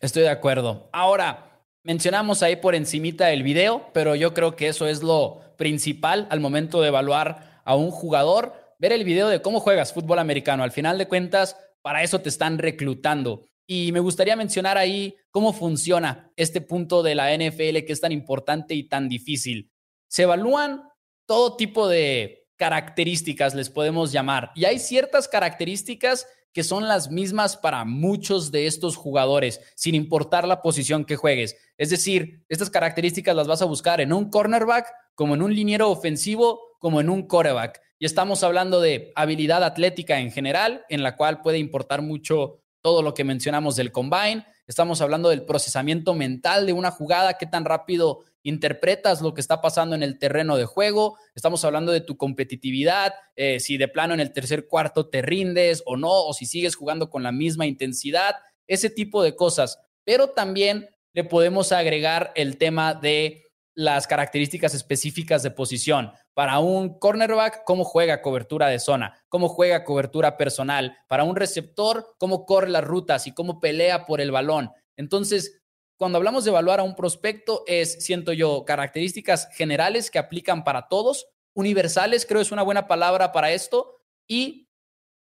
Estoy 0.00 0.22
de 0.22 0.30
acuerdo. 0.30 0.90
Ahora, 0.92 1.62
mencionamos 1.82 2.42
ahí 2.42 2.56
por 2.56 2.74
encimita 2.74 3.32
el 3.32 3.42
video, 3.42 3.90
pero 3.92 4.14
yo 4.14 4.34
creo 4.34 4.56
que 4.56 4.68
eso 4.68 4.86
es 4.86 5.02
lo 5.02 5.40
principal 5.56 6.26
al 6.30 6.40
momento 6.40 6.80
de 6.80 6.88
evaluar 6.88 7.62
a 7.64 7.74
un 7.74 7.90
jugador, 7.90 8.54
ver 8.78 8.92
el 8.92 9.04
video 9.04 9.28
de 9.28 9.40
cómo 9.40 9.60
juegas 9.60 9.92
fútbol 9.92 10.18
americano. 10.18 10.62
Al 10.62 10.72
final 10.72 10.98
de 10.98 11.08
cuentas, 11.08 11.56
para 11.82 12.02
eso 12.02 12.20
te 12.20 12.28
están 12.28 12.58
reclutando. 12.58 13.44
Y 13.66 13.90
me 13.92 14.00
gustaría 14.00 14.36
mencionar 14.36 14.78
ahí 14.78 15.16
cómo 15.30 15.52
funciona 15.52 16.30
este 16.36 16.60
punto 16.60 17.02
de 17.02 17.14
la 17.14 17.34
NFL 17.36 17.84
que 17.84 17.92
es 17.92 18.00
tan 18.00 18.12
importante 18.12 18.74
y 18.74 18.88
tan 18.88 19.08
difícil. 19.08 19.72
Se 20.08 20.22
evalúan 20.22 20.82
todo 21.26 21.56
tipo 21.56 21.88
de 21.88 22.45
características, 22.56 23.54
les 23.54 23.70
podemos 23.70 24.12
llamar. 24.12 24.50
Y 24.54 24.64
hay 24.64 24.78
ciertas 24.78 25.28
características 25.28 26.26
que 26.52 26.64
son 26.64 26.88
las 26.88 27.10
mismas 27.10 27.58
para 27.58 27.84
muchos 27.84 28.50
de 28.50 28.66
estos 28.66 28.96
jugadores, 28.96 29.60
sin 29.74 29.94
importar 29.94 30.48
la 30.48 30.62
posición 30.62 31.04
que 31.04 31.16
juegues. 31.16 31.54
Es 31.76 31.90
decir, 31.90 32.44
estas 32.48 32.70
características 32.70 33.36
las 33.36 33.46
vas 33.46 33.60
a 33.60 33.66
buscar 33.66 34.00
en 34.00 34.10
un 34.10 34.30
cornerback, 34.30 34.90
como 35.14 35.34
en 35.34 35.42
un 35.42 35.54
liniero 35.54 35.90
ofensivo, 35.90 36.60
como 36.78 37.02
en 37.02 37.10
un 37.10 37.26
coreback. 37.26 37.82
Y 37.98 38.06
estamos 38.06 38.42
hablando 38.42 38.80
de 38.80 39.12
habilidad 39.16 39.64
atlética 39.64 40.18
en 40.18 40.32
general, 40.32 40.86
en 40.88 41.02
la 41.02 41.14
cual 41.16 41.42
puede 41.42 41.58
importar 41.58 42.00
mucho 42.00 42.62
todo 42.80 43.02
lo 43.02 43.12
que 43.12 43.24
mencionamos 43.24 43.76
del 43.76 43.92
combine. 43.92 44.46
Estamos 44.66 45.00
hablando 45.02 45.28
del 45.28 45.44
procesamiento 45.44 46.14
mental 46.14 46.64
de 46.64 46.72
una 46.72 46.90
jugada, 46.90 47.36
qué 47.36 47.44
tan 47.44 47.66
rápido 47.66 48.24
interpretas 48.46 49.20
lo 49.22 49.34
que 49.34 49.40
está 49.40 49.60
pasando 49.60 49.96
en 49.96 50.02
el 50.02 50.18
terreno 50.18 50.56
de 50.56 50.64
juego, 50.64 51.18
estamos 51.34 51.64
hablando 51.64 51.90
de 51.90 52.00
tu 52.00 52.16
competitividad, 52.16 53.12
eh, 53.34 53.58
si 53.58 53.76
de 53.76 53.88
plano 53.88 54.14
en 54.14 54.20
el 54.20 54.32
tercer 54.32 54.68
cuarto 54.68 55.08
te 55.08 55.20
rindes 55.20 55.82
o 55.84 55.96
no, 55.96 56.12
o 56.12 56.32
si 56.32 56.46
sigues 56.46 56.76
jugando 56.76 57.10
con 57.10 57.24
la 57.24 57.32
misma 57.32 57.66
intensidad, 57.66 58.36
ese 58.68 58.88
tipo 58.88 59.22
de 59.22 59.34
cosas. 59.34 59.80
Pero 60.04 60.28
también 60.28 60.88
le 61.12 61.24
podemos 61.24 61.72
agregar 61.72 62.32
el 62.36 62.56
tema 62.56 62.94
de 62.94 63.42
las 63.74 64.06
características 64.06 64.74
específicas 64.74 65.42
de 65.42 65.50
posición. 65.50 66.12
Para 66.32 66.60
un 66.60 66.98
cornerback, 66.98 67.64
cómo 67.64 67.84
juega 67.84 68.22
cobertura 68.22 68.68
de 68.68 68.78
zona, 68.78 69.20
cómo 69.28 69.48
juega 69.48 69.84
cobertura 69.84 70.36
personal. 70.36 70.96
Para 71.08 71.24
un 71.24 71.34
receptor, 71.34 72.14
cómo 72.18 72.46
corre 72.46 72.70
las 72.70 72.84
rutas 72.84 73.26
y 73.26 73.34
cómo 73.34 73.58
pelea 73.58 74.06
por 74.06 74.20
el 74.20 74.30
balón. 74.30 74.70
Entonces, 74.96 75.62
cuando 75.96 76.18
hablamos 76.18 76.44
de 76.44 76.50
evaluar 76.50 76.80
a 76.80 76.84
un 76.84 76.94
prospecto, 76.94 77.64
es, 77.66 78.04
siento 78.04 78.32
yo, 78.32 78.64
características 78.64 79.48
generales 79.54 80.10
que 80.10 80.18
aplican 80.18 80.64
para 80.64 80.88
todos, 80.88 81.28
universales, 81.54 82.26
creo 82.26 82.40
es 82.40 82.52
una 82.52 82.62
buena 82.62 82.86
palabra 82.86 83.32
para 83.32 83.52
esto, 83.52 84.02
y 84.28 84.68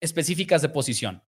específicas 0.01 0.63
de 0.63 0.69
posición. 0.69 1.23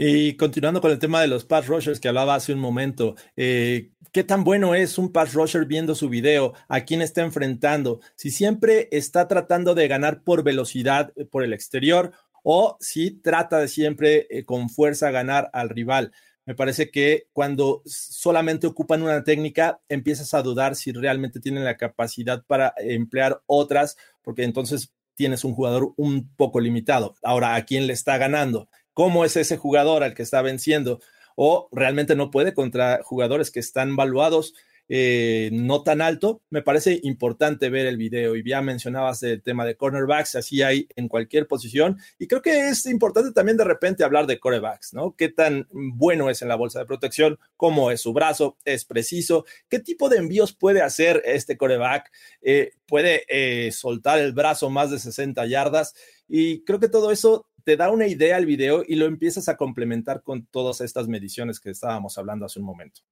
Y 0.00 0.36
continuando 0.36 0.80
con 0.80 0.92
el 0.92 1.00
tema 1.00 1.20
de 1.20 1.26
los 1.26 1.44
pass 1.44 1.66
rushers 1.66 1.98
que 1.98 2.06
hablaba 2.06 2.36
hace 2.36 2.52
un 2.52 2.60
momento, 2.60 3.16
eh, 3.36 3.90
¿qué 4.12 4.22
tan 4.22 4.44
bueno 4.44 4.76
es 4.76 4.96
un 4.96 5.10
pass 5.10 5.34
rusher 5.34 5.64
viendo 5.64 5.96
su 5.96 6.08
video? 6.08 6.54
¿A 6.68 6.82
quién 6.82 7.02
está 7.02 7.22
enfrentando? 7.22 8.00
Si 8.14 8.30
siempre 8.30 8.88
está 8.92 9.26
tratando 9.26 9.74
de 9.74 9.88
ganar 9.88 10.22
por 10.22 10.44
velocidad 10.44 11.12
eh, 11.16 11.24
por 11.24 11.42
el 11.42 11.52
exterior 11.52 12.12
o 12.44 12.76
si 12.78 13.10
trata 13.10 13.58
de 13.58 13.66
siempre 13.66 14.28
eh, 14.30 14.44
con 14.44 14.70
fuerza 14.70 15.10
ganar 15.10 15.50
al 15.52 15.68
rival. 15.68 16.12
Me 16.48 16.54
parece 16.54 16.90
que 16.90 17.28
cuando 17.32 17.82
solamente 17.84 18.66
ocupan 18.66 19.02
una 19.02 19.22
técnica, 19.22 19.80
empiezas 19.88 20.32
a 20.32 20.40
dudar 20.42 20.74
si 20.74 20.92
realmente 20.92 21.40
tienen 21.40 21.62
la 21.62 21.76
capacidad 21.76 22.42
para 22.46 22.72
emplear 22.78 23.42
otras, 23.46 23.98
porque 24.22 24.44
entonces 24.44 24.92
tienes 25.14 25.44
un 25.44 25.52
jugador 25.52 25.92
un 25.96 26.28
poco 26.36 26.58
limitado. 26.58 27.14
Ahora, 27.22 27.54
¿a 27.54 27.64
quién 27.64 27.86
le 27.86 27.92
está 27.92 28.16
ganando? 28.16 28.68
cómo 28.98 29.24
es 29.24 29.36
ese 29.36 29.56
jugador 29.56 30.02
al 30.02 30.12
que 30.12 30.24
está 30.24 30.42
venciendo 30.42 30.98
o 31.36 31.68
realmente 31.70 32.16
no 32.16 32.32
puede 32.32 32.52
contra 32.52 32.98
jugadores 33.04 33.52
que 33.52 33.60
están 33.60 33.94
valuados 33.94 34.54
eh, 34.88 35.50
no 35.52 35.82
tan 35.82 36.00
alto. 36.00 36.42
Me 36.50 36.62
parece 36.62 37.00
importante 37.02 37.68
ver 37.70 37.86
el 37.86 37.96
video 37.96 38.36
y 38.36 38.48
ya 38.48 38.62
mencionabas 38.62 39.22
el 39.22 39.42
tema 39.42 39.64
de 39.64 39.76
cornerbacks, 39.76 40.34
así 40.36 40.62
hay 40.62 40.88
en 40.96 41.08
cualquier 41.08 41.46
posición. 41.46 41.98
Y 42.18 42.26
creo 42.26 42.42
que 42.42 42.68
es 42.68 42.86
importante 42.86 43.32
también 43.32 43.56
de 43.56 43.64
repente 43.64 44.04
hablar 44.04 44.26
de 44.26 44.40
corebacks, 44.40 44.94
¿no? 44.94 45.14
¿Qué 45.16 45.28
tan 45.28 45.66
bueno 45.70 46.30
es 46.30 46.42
en 46.42 46.48
la 46.48 46.56
bolsa 46.56 46.80
de 46.80 46.86
protección? 46.86 47.38
¿Cómo 47.56 47.90
es 47.90 48.00
su 48.00 48.12
brazo? 48.12 48.56
¿Es 48.64 48.84
preciso? 48.84 49.44
¿Qué 49.68 49.78
tipo 49.78 50.08
de 50.08 50.18
envíos 50.18 50.54
puede 50.54 50.82
hacer 50.82 51.22
este 51.24 51.56
coreback? 51.56 52.10
Eh, 52.42 52.72
¿Puede 52.86 53.24
eh, 53.28 53.70
soltar 53.72 54.18
el 54.18 54.32
brazo 54.32 54.70
más 54.70 54.90
de 54.90 54.98
60 54.98 55.46
yardas? 55.46 55.94
Y 56.28 56.64
creo 56.64 56.80
que 56.80 56.88
todo 56.88 57.10
eso 57.10 57.46
te 57.64 57.76
da 57.76 57.90
una 57.90 58.06
idea 58.06 58.36
al 58.36 58.46
video 58.46 58.82
y 58.86 58.94
lo 58.96 59.04
empiezas 59.04 59.48
a 59.50 59.58
complementar 59.58 60.22
con 60.22 60.46
todas 60.46 60.80
estas 60.80 61.06
mediciones 61.06 61.60
que 61.60 61.70
estábamos 61.70 62.16
hablando 62.16 62.46
hace 62.46 62.60
un 62.60 62.64
momento. 62.64 63.02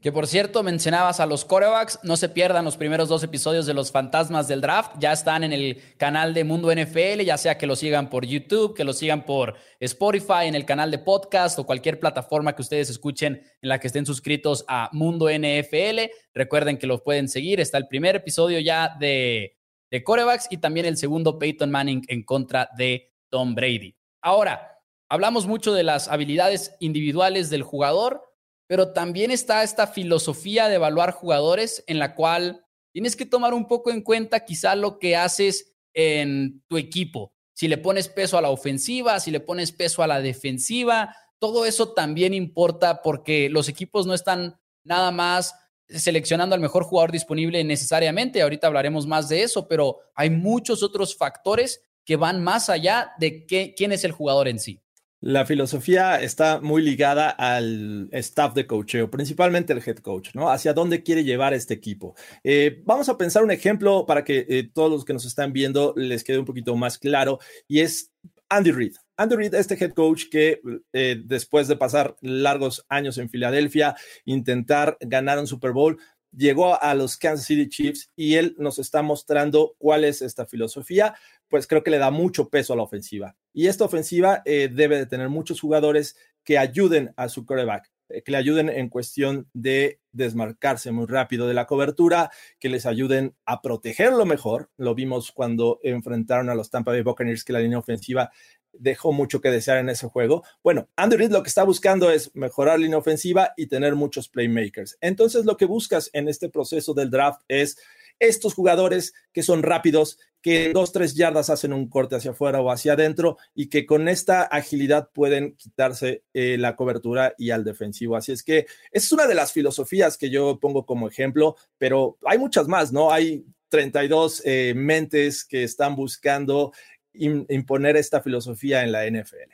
Que 0.00 0.12
por 0.12 0.28
cierto, 0.28 0.62
mencionabas 0.62 1.18
a 1.18 1.26
los 1.26 1.44
corebacks. 1.44 1.98
No 2.04 2.16
se 2.16 2.28
pierdan 2.28 2.64
los 2.64 2.76
primeros 2.76 3.08
dos 3.08 3.24
episodios 3.24 3.66
de 3.66 3.74
los 3.74 3.90
fantasmas 3.90 4.46
del 4.46 4.60
draft. 4.60 4.92
Ya 5.00 5.12
están 5.12 5.42
en 5.42 5.52
el 5.52 5.82
canal 5.96 6.34
de 6.34 6.44
Mundo 6.44 6.72
NFL, 6.72 7.22
ya 7.24 7.36
sea 7.36 7.58
que 7.58 7.66
lo 7.66 7.74
sigan 7.74 8.08
por 8.08 8.24
YouTube, 8.24 8.76
que 8.76 8.84
lo 8.84 8.92
sigan 8.92 9.24
por 9.24 9.56
Spotify, 9.80 10.44
en 10.44 10.54
el 10.54 10.64
canal 10.64 10.92
de 10.92 10.98
podcast 10.98 11.58
o 11.58 11.66
cualquier 11.66 11.98
plataforma 11.98 12.54
que 12.54 12.62
ustedes 12.62 12.90
escuchen 12.90 13.42
en 13.60 13.68
la 13.68 13.80
que 13.80 13.88
estén 13.88 14.06
suscritos 14.06 14.64
a 14.68 14.88
Mundo 14.92 15.28
NFL. 15.28 16.10
Recuerden 16.32 16.78
que 16.78 16.86
los 16.86 17.02
pueden 17.02 17.28
seguir. 17.28 17.58
Está 17.58 17.78
el 17.78 17.88
primer 17.88 18.14
episodio 18.14 18.60
ya 18.60 18.96
de, 19.00 19.58
de 19.90 20.04
corebacks 20.04 20.46
y 20.50 20.58
también 20.58 20.86
el 20.86 20.96
segundo 20.96 21.40
Peyton 21.40 21.70
Manning 21.70 22.04
en 22.06 22.22
contra 22.22 22.68
de 22.76 23.12
Tom 23.30 23.56
Brady. 23.56 23.96
Ahora, 24.20 24.80
hablamos 25.08 25.46
mucho 25.46 25.72
de 25.72 25.82
las 25.82 26.08
habilidades 26.08 26.76
individuales 26.80 27.50
del 27.50 27.62
jugador, 27.62 28.27
pero 28.68 28.92
también 28.92 29.32
está 29.32 29.64
esta 29.64 29.88
filosofía 29.88 30.68
de 30.68 30.76
evaluar 30.76 31.12
jugadores 31.12 31.82
en 31.88 31.98
la 31.98 32.14
cual 32.14 32.64
tienes 32.92 33.16
que 33.16 33.26
tomar 33.26 33.54
un 33.54 33.66
poco 33.66 33.90
en 33.90 34.02
cuenta 34.02 34.44
quizá 34.44 34.76
lo 34.76 34.98
que 34.98 35.16
haces 35.16 35.74
en 35.94 36.62
tu 36.68 36.76
equipo. 36.76 37.32
Si 37.54 37.66
le 37.66 37.78
pones 37.78 38.08
peso 38.08 38.38
a 38.38 38.42
la 38.42 38.50
ofensiva, 38.50 39.18
si 39.18 39.30
le 39.30 39.40
pones 39.40 39.72
peso 39.72 40.02
a 40.02 40.06
la 40.06 40.20
defensiva, 40.20 41.16
todo 41.38 41.64
eso 41.64 41.92
también 41.94 42.34
importa 42.34 43.02
porque 43.02 43.48
los 43.48 43.68
equipos 43.68 44.06
no 44.06 44.14
están 44.14 44.60
nada 44.84 45.10
más 45.10 45.54
seleccionando 45.88 46.54
al 46.54 46.60
mejor 46.60 46.84
jugador 46.84 47.10
disponible 47.10 47.64
necesariamente. 47.64 48.42
Ahorita 48.42 48.66
hablaremos 48.66 49.06
más 49.06 49.30
de 49.30 49.42
eso, 49.42 49.66
pero 49.66 49.98
hay 50.14 50.28
muchos 50.28 50.82
otros 50.82 51.16
factores 51.16 51.82
que 52.04 52.16
van 52.16 52.42
más 52.42 52.68
allá 52.68 53.12
de 53.18 53.46
qué, 53.46 53.74
quién 53.74 53.92
es 53.92 54.04
el 54.04 54.12
jugador 54.12 54.46
en 54.48 54.58
sí. 54.58 54.82
La 55.20 55.44
filosofía 55.44 56.20
está 56.20 56.60
muy 56.60 56.80
ligada 56.80 57.30
al 57.30 58.08
staff 58.12 58.54
de 58.54 58.68
coacheo, 58.68 59.10
principalmente 59.10 59.72
el 59.72 59.82
head 59.84 59.96
coach, 59.96 60.30
¿no? 60.34 60.48
Hacia 60.48 60.72
dónde 60.72 61.02
quiere 61.02 61.24
llevar 61.24 61.54
este 61.54 61.74
equipo. 61.74 62.14
Eh, 62.44 62.82
vamos 62.84 63.08
a 63.08 63.18
pensar 63.18 63.42
un 63.42 63.50
ejemplo 63.50 64.06
para 64.06 64.22
que 64.22 64.46
eh, 64.48 64.70
todos 64.72 64.92
los 64.92 65.04
que 65.04 65.12
nos 65.12 65.24
están 65.24 65.52
viendo 65.52 65.92
les 65.96 66.22
quede 66.22 66.38
un 66.38 66.44
poquito 66.44 66.76
más 66.76 66.98
claro 66.98 67.40
y 67.66 67.80
es 67.80 68.12
Andy 68.48 68.70
Reid. 68.70 68.94
Andy 69.16 69.34
Reid, 69.34 69.54
este 69.54 69.74
head 69.74 69.92
coach 69.92 70.26
que 70.30 70.60
eh, 70.92 71.20
después 71.24 71.66
de 71.66 71.76
pasar 71.76 72.14
largos 72.20 72.86
años 72.88 73.18
en 73.18 73.28
Filadelfia, 73.28 73.96
intentar 74.24 74.96
ganar 75.00 75.40
un 75.40 75.48
Super 75.48 75.72
Bowl, 75.72 75.98
llegó 76.30 76.80
a 76.80 76.94
los 76.94 77.16
Kansas 77.16 77.46
City 77.46 77.68
Chiefs 77.68 78.10
y 78.14 78.34
él 78.34 78.54
nos 78.58 78.78
está 78.78 79.02
mostrando 79.02 79.74
cuál 79.78 80.04
es 80.04 80.22
esta 80.22 80.46
filosofía 80.46 81.14
pues 81.48 81.66
creo 81.66 81.82
que 81.82 81.90
le 81.90 81.98
da 81.98 82.10
mucho 82.10 82.48
peso 82.48 82.72
a 82.72 82.76
la 82.76 82.82
ofensiva. 82.82 83.36
Y 83.52 83.66
esta 83.66 83.84
ofensiva 83.84 84.42
eh, 84.44 84.68
debe 84.72 84.98
de 84.98 85.06
tener 85.06 85.28
muchos 85.28 85.60
jugadores 85.60 86.16
que 86.44 86.58
ayuden 86.58 87.12
a 87.16 87.28
su 87.28 87.44
quarterback, 87.44 87.90
eh, 88.08 88.22
que 88.22 88.32
le 88.32 88.38
ayuden 88.38 88.68
en 88.68 88.88
cuestión 88.88 89.48
de 89.52 90.00
desmarcarse 90.12 90.92
muy 90.92 91.06
rápido 91.06 91.46
de 91.46 91.54
la 91.54 91.66
cobertura, 91.66 92.30
que 92.58 92.68
les 92.68 92.86
ayuden 92.86 93.34
a 93.44 93.62
protegerlo 93.62 94.26
mejor. 94.26 94.70
Lo 94.76 94.94
vimos 94.94 95.32
cuando 95.32 95.80
enfrentaron 95.82 96.50
a 96.50 96.54
los 96.54 96.70
Tampa 96.70 96.92
Bay 96.92 97.02
Buccaneers, 97.02 97.44
que 97.44 97.52
la 97.52 97.60
línea 97.60 97.78
ofensiva 97.78 98.30
dejó 98.72 99.12
mucho 99.12 99.40
que 99.40 99.50
desear 99.50 99.78
en 99.78 99.88
ese 99.88 100.08
juego. 100.08 100.44
Bueno, 100.62 100.88
Andrew 100.96 101.18
Reid 101.18 101.32
lo 101.32 101.42
que 101.42 101.48
está 101.48 101.64
buscando 101.64 102.10
es 102.10 102.34
mejorar 102.34 102.78
la 102.78 102.84
línea 102.84 102.98
ofensiva 102.98 103.52
y 103.56 103.66
tener 103.66 103.94
muchos 103.94 104.28
playmakers. 104.28 104.96
Entonces, 105.00 105.44
lo 105.44 105.56
que 105.56 105.64
buscas 105.64 106.10
en 106.12 106.28
este 106.28 106.48
proceso 106.48 106.94
del 106.94 107.10
draft 107.10 107.42
es 107.48 107.78
estos 108.18 108.54
jugadores 108.54 109.14
que 109.32 109.42
son 109.42 109.62
rápidos, 109.62 110.18
que 110.40 110.72
dos, 110.72 110.92
tres 110.92 111.14
yardas 111.14 111.50
hacen 111.50 111.72
un 111.72 111.88
corte 111.88 112.16
hacia 112.16 112.30
afuera 112.30 112.60
o 112.60 112.70
hacia 112.70 112.92
adentro 112.92 113.38
y 113.54 113.68
que 113.68 113.86
con 113.86 114.08
esta 114.08 114.42
agilidad 114.42 115.10
pueden 115.12 115.56
quitarse 115.56 116.24
eh, 116.32 116.56
la 116.58 116.76
cobertura 116.76 117.34
y 117.36 117.50
al 117.50 117.64
defensivo. 117.64 118.16
Así 118.16 118.32
es 118.32 118.42
que 118.42 118.66
es 118.92 119.10
una 119.12 119.26
de 119.26 119.34
las 119.34 119.52
filosofías 119.52 120.16
que 120.16 120.30
yo 120.30 120.58
pongo 120.60 120.86
como 120.86 121.08
ejemplo, 121.08 121.56
pero 121.76 122.18
hay 122.24 122.38
muchas 122.38 122.68
más, 122.68 122.92
¿no? 122.92 123.10
Hay 123.10 123.44
32 123.68 124.42
eh, 124.44 124.72
mentes 124.76 125.44
que 125.44 125.64
están 125.64 125.96
buscando 125.96 126.72
imponer 127.12 127.96
esta 127.96 128.20
filosofía 128.22 128.84
en 128.84 128.92
la 128.92 129.06
NFL. 129.06 129.52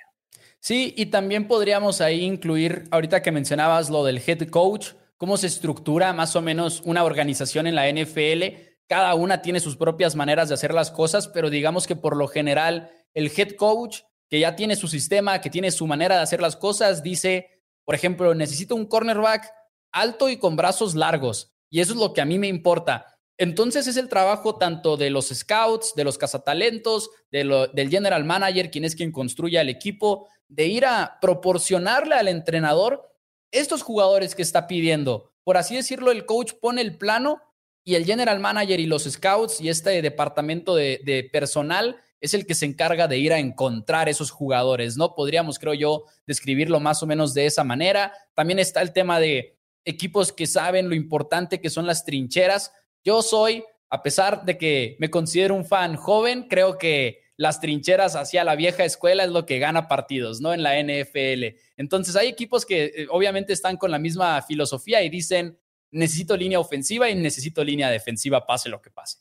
Sí, 0.60 0.94
y 0.96 1.06
también 1.06 1.46
podríamos 1.46 2.00
ahí 2.00 2.22
incluir, 2.22 2.84
ahorita 2.90 3.22
que 3.22 3.32
mencionabas 3.32 3.90
lo 3.90 4.04
del 4.04 4.20
head 4.24 4.48
coach, 4.48 4.92
cómo 5.16 5.36
se 5.36 5.46
estructura 5.46 6.12
más 6.12 6.36
o 6.36 6.42
menos 6.42 6.82
una 6.84 7.04
organización 7.04 7.66
en 7.66 7.74
la 7.74 7.90
NFL 7.90 8.74
cada 8.86 9.14
una 9.14 9.40
tiene 9.40 9.60
sus 9.60 9.76
propias 9.76 10.14
maneras 10.14 10.48
de 10.48 10.54
hacer 10.54 10.74
las 10.74 10.90
cosas, 10.90 11.28
pero 11.28 11.50
digamos 11.50 11.86
que 11.86 11.96
por 11.96 12.16
lo 12.16 12.28
general 12.28 12.90
el 13.14 13.32
head 13.34 13.56
coach, 13.56 14.00
que 14.28 14.40
ya 14.40 14.56
tiene 14.56 14.76
su 14.76 14.88
sistema, 14.88 15.40
que 15.40 15.50
tiene 15.50 15.70
su 15.70 15.86
manera 15.86 16.16
de 16.16 16.22
hacer 16.22 16.42
las 16.42 16.56
cosas, 16.56 17.02
dice, 17.02 17.62
por 17.84 17.94
ejemplo, 17.94 18.34
necesito 18.34 18.74
un 18.74 18.86
cornerback 18.86 19.50
alto 19.92 20.28
y 20.28 20.36
con 20.36 20.56
brazos 20.56 20.94
largos. 20.94 21.52
Y 21.70 21.80
eso 21.80 21.92
es 21.92 21.98
lo 21.98 22.12
que 22.12 22.20
a 22.20 22.24
mí 22.24 22.38
me 22.38 22.48
importa. 22.48 23.06
Entonces 23.38 23.86
es 23.86 23.96
el 23.96 24.08
trabajo 24.08 24.56
tanto 24.56 24.96
de 24.96 25.10
los 25.10 25.28
scouts, 25.28 25.94
de 25.96 26.04
los 26.04 26.18
cazatalentos, 26.18 27.10
de 27.30 27.68
del 27.72 27.90
general 27.90 28.24
manager, 28.24 28.70
quien 28.70 28.84
es 28.84 28.94
quien 28.94 29.12
construye 29.12 29.60
el 29.60 29.68
equipo, 29.68 30.28
de 30.48 30.66
ir 30.66 30.84
a 30.84 31.18
proporcionarle 31.20 32.14
al 32.14 32.28
entrenador 32.28 33.10
estos 33.54 33.82
jugadores 33.82 34.34
que 34.34 34.42
está 34.42 34.66
pidiendo. 34.66 35.32
Por 35.44 35.56
así 35.56 35.76
decirlo, 35.76 36.10
el 36.10 36.26
coach 36.26 36.52
pone 36.60 36.80
el 36.80 36.98
plano 36.98 37.40
y 37.84 37.94
el 37.94 38.04
general 38.04 38.40
manager 38.40 38.80
y 38.80 38.86
los 38.86 39.04
scouts 39.04 39.60
y 39.60 39.68
este 39.68 40.02
departamento 40.02 40.74
de, 40.74 41.28
personal 41.32 41.96
es 42.20 42.32
el 42.32 42.46
que 42.46 42.54
se 42.54 42.64
encarga 42.64 43.06
de 43.06 43.18
ir 43.18 43.32
a 43.32 43.38
encontrar 43.38 44.08
esos 44.08 44.30
jugadores, 44.30 44.96
¿no? 44.96 45.14
Podríamos, 45.14 45.58
creo 45.58 45.74
yo, 45.74 46.04
describirlo 46.26 46.80
más 46.80 47.02
o 47.02 47.06
menos 47.06 47.34
de 47.34 47.44
esa 47.44 47.64
manera. 47.64 48.14
También 48.34 48.58
está 48.58 48.80
el 48.80 48.94
tema 48.94 49.20
de 49.20 49.58
equipos 49.84 50.32
que 50.32 50.46
saben 50.46 50.88
lo 50.88 50.94
importante 50.94 51.60
que 51.60 51.68
son 51.68 51.86
las 51.86 52.06
trincheras. 52.06 52.72
Yo 53.04 53.20
soy, 53.20 53.62
a 53.90 54.02
pesar 54.02 54.46
de 54.46 54.56
que 54.56 54.96
me 54.98 55.10
considero 55.10 55.54
un 55.54 55.66
fan 55.66 55.96
joven, 55.96 56.48
creo 56.48 56.78
que 56.78 57.23
las 57.36 57.60
trincheras 57.60 58.16
hacia 58.16 58.44
la 58.44 58.56
vieja 58.56 58.84
escuela 58.84 59.24
es 59.24 59.30
lo 59.30 59.46
que 59.46 59.58
gana 59.58 59.88
partidos, 59.88 60.40
¿no? 60.40 60.54
En 60.54 60.62
la 60.62 60.80
NFL. 60.80 61.56
Entonces 61.76 62.16
hay 62.16 62.28
equipos 62.28 62.64
que 62.64 62.84
eh, 62.84 63.06
obviamente 63.10 63.52
están 63.52 63.76
con 63.76 63.90
la 63.90 63.98
misma 63.98 64.40
filosofía 64.42 65.02
y 65.02 65.10
dicen, 65.10 65.58
necesito 65.90 66.36
línea 66.36 66.60
ofensiva 66.60 67.08
y 67.10 67.14
necesito 67.14 67.64
línea 67.64 67.90
defensiva, 67.90 68.46
pase 68.46 68.68
lo 68.68 68.80
que 68.80 68.90
pase. 68.90 69.18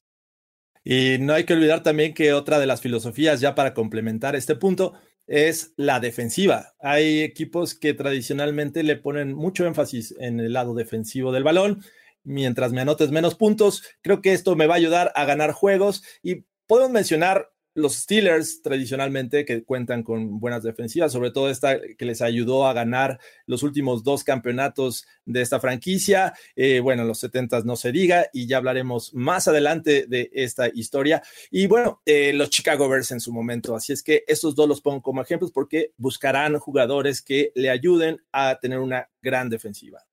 Y 0.84 1.18
no 1.20 1.34
hay 1.34 1.46
que 1.46 1.54
olvidar 1.54 1.82
también 1.82 2.14
que 2.14 2.34
otra 2.34 2.60
de 2.60 2.66
las 2.66 2.82
filosofías, 2.82 3.40
ya 3.40 3.56
para 3.56 3.74
complementar 3.74 4.36
este 4.36 4.56
punto, 4.56 4.94
es 5.28 5.74
la 5.78 6.00
defensiva. 6.00 6.74
Hay 6.80 7.22
equipos 7.22 7.74
que 7.74 7.94
tradicionalmente 7.94 8.84
le 8.84 8.98
ponen 8.98 9.34
mucho 9.34 9.66
énfasis 9.66 10.14
en 10.20 10.40
el 10.40 10.54
lado 10.54 10.74
defensivo 10.74 11.32
del 11.32 11.44
balón. 11.44 11.84
Mientras 12.24 12.74
me 12.74 12.82
anotes 12.82 13.12
menos 13.12 13.36
puntos, 13.36 13.84
creo 14.02 14.22
que 14.22 14.34
esto 14.34 14.56
me 14.56 14.68
va 14.68 14.76
a 14.76 14.78
ayudar 14.78 15.12
a 15.16 15.26
ganar 15.26 15.54
juegos 15.54 16.04
y 16.22 16.46
podemos 16.68 16.92
mencionar 16.92 17.53
los 17.76 17.96
Steelers 17.96 18.62
tradicionalmente 18.62 19.46
que 19.46 19.64
cuentan 19.64 20.04
con 20.04 20.40
buenas 20.40 20.64
defensivas, 20.64 21.12
sobre 21.12 21.32
todo 21.32 21.50
esta 21.50 21.80
que 21.80 22.06
les 22.06 22.22
ayudó 22.22 22.68
a 22.68 22.74
ganar 22.74 23.20
los 23.46 23.64
últimos 23.64 24.04
dos 24.04 24.24
campeonatos 24.24 25.06
de 25.26 25.42
esta 25.42 25.60
franquicia. 25.60 26.34
Eh, 26.56 26.80
bueno, 26.80 27.04
los 27.04 27.20
70 27.20 27.62
no 27.62 27.76
se 27.76 27.92
diga 27.92 28.28
y 28.32 28.48
ya 28.48 28.58
hablaremos 28.58 29.14
más 29.14 29.48
adelante 29.48 30.06
de 30.08 30.30
esta 30.34 30.68
historia. 30.74 31.24
Y 31.50 31.68
bueno, 31.68 32.02
eh, 32.06 32.34
los 32.34 32.50
Chicago 32.50 32.88
Bears 32.88 33.12
en 33.12 33.20
su 33.20 33.34
momento. 33.34 33.76
Así 33.76 33.94
es 33.94 34.04
que 34.04 34.24
estos 34.28 34.56
dos 34.56 34.68
los 34.68 34.82
pongo 34.82 35.02
como 35.02 35.22
ejemplos 35.22 35.52
porque 35.52 35.94
buscarán 35.98 36.58
jugadores 36.60 37.22
que 37.22 37.52
le 37.56 37.70
ayuden 37.70 38.22
a 38.32 38.60
tener 38.60 38.80
una 38.80 39.10
gran 39.22 39.50
defensiva. 39.50 40.06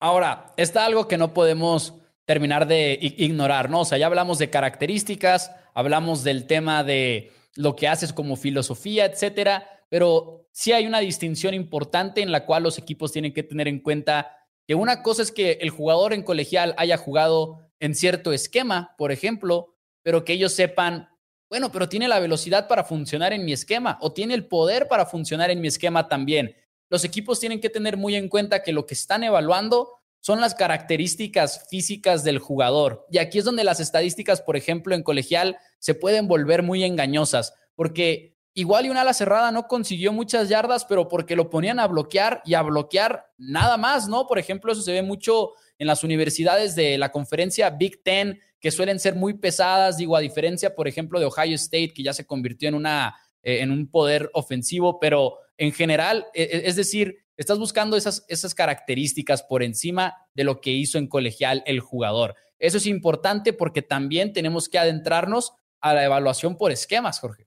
Ahora, 0.00 0.52
está 0.56 0.86
algo 0.86 1.08
que 1.08 1.18
no 1.18 1.34
podemos 1.34 1.94
terminar 2.30 2.68
de 2.68 2.96
ignorar, 3.00 3.70
¿no? 3.70 3.80
O 3.80 3.84
sea, 3.84 3.98
ya 3.98 4.06
hablamos 4.06 4.38
de 4.38 4.50
características, 4.50 5.50
hablamos 5.74 6.22
del 6.22 6.46
tema 6.46 6.84
de 6.84 7.32
lo 7.56 7.74
que 7.74 7.88
haces 7.88 8.12
como 8.12 8.36
filosofía, 8.36 9.04
etcétera, 9.04 9.66
pero 9.88 10.46
sí 10.52 10.70
hay 10.70 10.86
una 10.86 11.00
distinción 11.00 11.54
importante 11.54 12.22
en 12.22 12.30
la 12.30 12.46
cual 12.46 12.62
los 12.62 12.78
equipos 12.78 13.10
tienen 13.10 13.34
que 13.34 13.42
tener 13.42 13.66
en 13.66 13.80
cuenta 13.80 14.46
que 14.64 14.76
una 14.76 15.02
cosa 15.02 15.22
es 15.22 15.32
que 15.32 15.58
el 15.60 15.70
jugador 15.70 16.12
en 16.12 16.22
colegial 16.22 16.72
haya 16.78 16.96
jugado 16.96 17.68
en 17.80 17.96
cierto 17.96 18.32
esquema, 18.32 18.94
por 18.96 19.10
ejemplo, 19.10 19.74
pero 20.04 20.24
que 20.24 20.34
ellos 20.34 20.52
sepan, 20.52 21.08
bueno, 21.48 21.72
pero 21.72 21.88
tiene 21.88 22.06
la 22.06 22.20
velocidad 22.20 22.68
para 22.68 22.84
funcionar 22.84 23.32
en 23.32 23.44
mi 23.44 23.52
esquema 23.52 23.98
o 24.02 24.12
tiene 24.12 24.34
el 24.34 24.46
poder 24.46 24.86
para 24.86 25.04
funcionar 25.04 25.50
en 25.50 25.60
mi 25.60 25.66
esquema 25.66 26.06
también. 26.06 26.54
Los 26.90 27.02
equipos 27.02 27.40
tienen 27.40 27.60
que 27.60 27.70
tener 27.70 27.96
muy 27.96 28.14
en 28.14 28.28
cuenta 28.28 28.62
que 28.62 28.72
lo 28.72 28.86
que 28.86 28.94
están 28.94 29.24
evaluando 29.24 29.99
son 30.20 30.40
las 30.40 30.54
características 30.54 31.66
físicas 31.68 32.24
del 32.24 32.38
jugador. 32.38 33.06
Y 33.10 33.18
aquí 33.18 33.38
es 33.38 33.44
donde 33.44 33.64
las 33.64 33.80
estadísticas, 33.80 34.42
por 34.42 34.56
ejemplo, 34.56 34.94
en 34.94 35.02
colegial 35.02 35.56
se 35.78 35.94
pueden 35.94 36.28
volver 36.28 36.62
muy 36.62 36.84
engañosas, 36.84 37.54
porque 37.74 38.36
igual 38.54 38.86
y 38.86 38.90
una 38.90 39.02
ala 39.02 39.14
cerrada 39.14 39.50
no 39.50 39.66
consiguió 39.66 40.12
muchas 40.12 40.48
yardas, 40.48 40.84
pero 40.84 41.08
porque 41.08 41.36
lo 41.36 41.50
ponían 41.50 41.78
a 41.78 41.86
bloquear 41.86 42.42
y 42.44 42.54
a 42.54 42.62
bloquear 42.62 43.26
nada 43.38 43.76
más, 43.76 44.08
¿no? 44.08 44.26
Por 44.26 44.38
ejemplo, 44.38 44.72
eso 44.72 44.82
se 44.82 44.92
ve 44.92 45.02
mucho 45.02 45.52
en 45.78 45.86
las 45.86 46.04
universidades 46.04 46.74
de 46.74 46.98
la 46.98 47.10
conferencia 47.10 47.70
Big 47.70 48.02
Ten, 48.02 48.38
que 48.60 48.70
suelen 48.70 48.98
ser 48.98 49.14
muy 49.14 49.34
pesadas, 49.34 49.96
digo, 49.96 50.16
a 50.16 50.20
diferencia, 50.20 50.74
por 50.74 50.86
ejemplo, 50.86 51.18
de 51.18 51.26
Ohio 51.26 51.54
State, 51.54 51.94
que 51.94 52.02
ya 52.02 52.12
se 52.12 52.26
convirtió 52.26 52.68
en, 52.68 52.74
una, 52.74 53.16
eh, 53.42 53.60
en 53.60 53.70
un 53.70 53.90
poder 53.90 54.30
ofensivo, 54.34 55.00
pero 55.00 55.38
en 55.56 55.72
general, 55.72 56.26
e, 56.34 56.42
e, 56.42 56.68
es 56.68 56.76
decir, 56.76 57.24
Estás 57.40 57.58
buscando 57.58 57.96
esas, 57.96 58.26
esas 58.28 58.54
características 58.54 59.42
por 59.42 59.62
encima 59.62 60.14
de 60.34 60.44
lo 60.44 60.60
que 60.60 60.72
hizo 60.72 60.98
en 60.98 61.06
colegial 61.06 61.62
el 61.64 61.80
jugador. 61.80 62.34
Eso 62.58 62.76
es 62.76 62.84
importante 62.84 63.54
porque 63.54 63.80
también 63.80 64.34
tenemos 64.34 64.68
que 64.68 64.78
adentrarnos 64.78 65.54
a 65.80 65.94
la 65.94 66.04
evaluación 66.04 66.58
por 66.58 66.70
esquemas, 66.70 67.18
Jorge. 67.18 67.46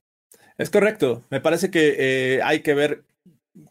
Es 0.57 0.71
correcto. 0.71 1.23
Me 1.29 1.41
parece 1.41 1.69
que 1.69 1.95
eh, 2.00 2.41
hay 2.41 2.62
que 2.62 2.73
ver 2.73 3.03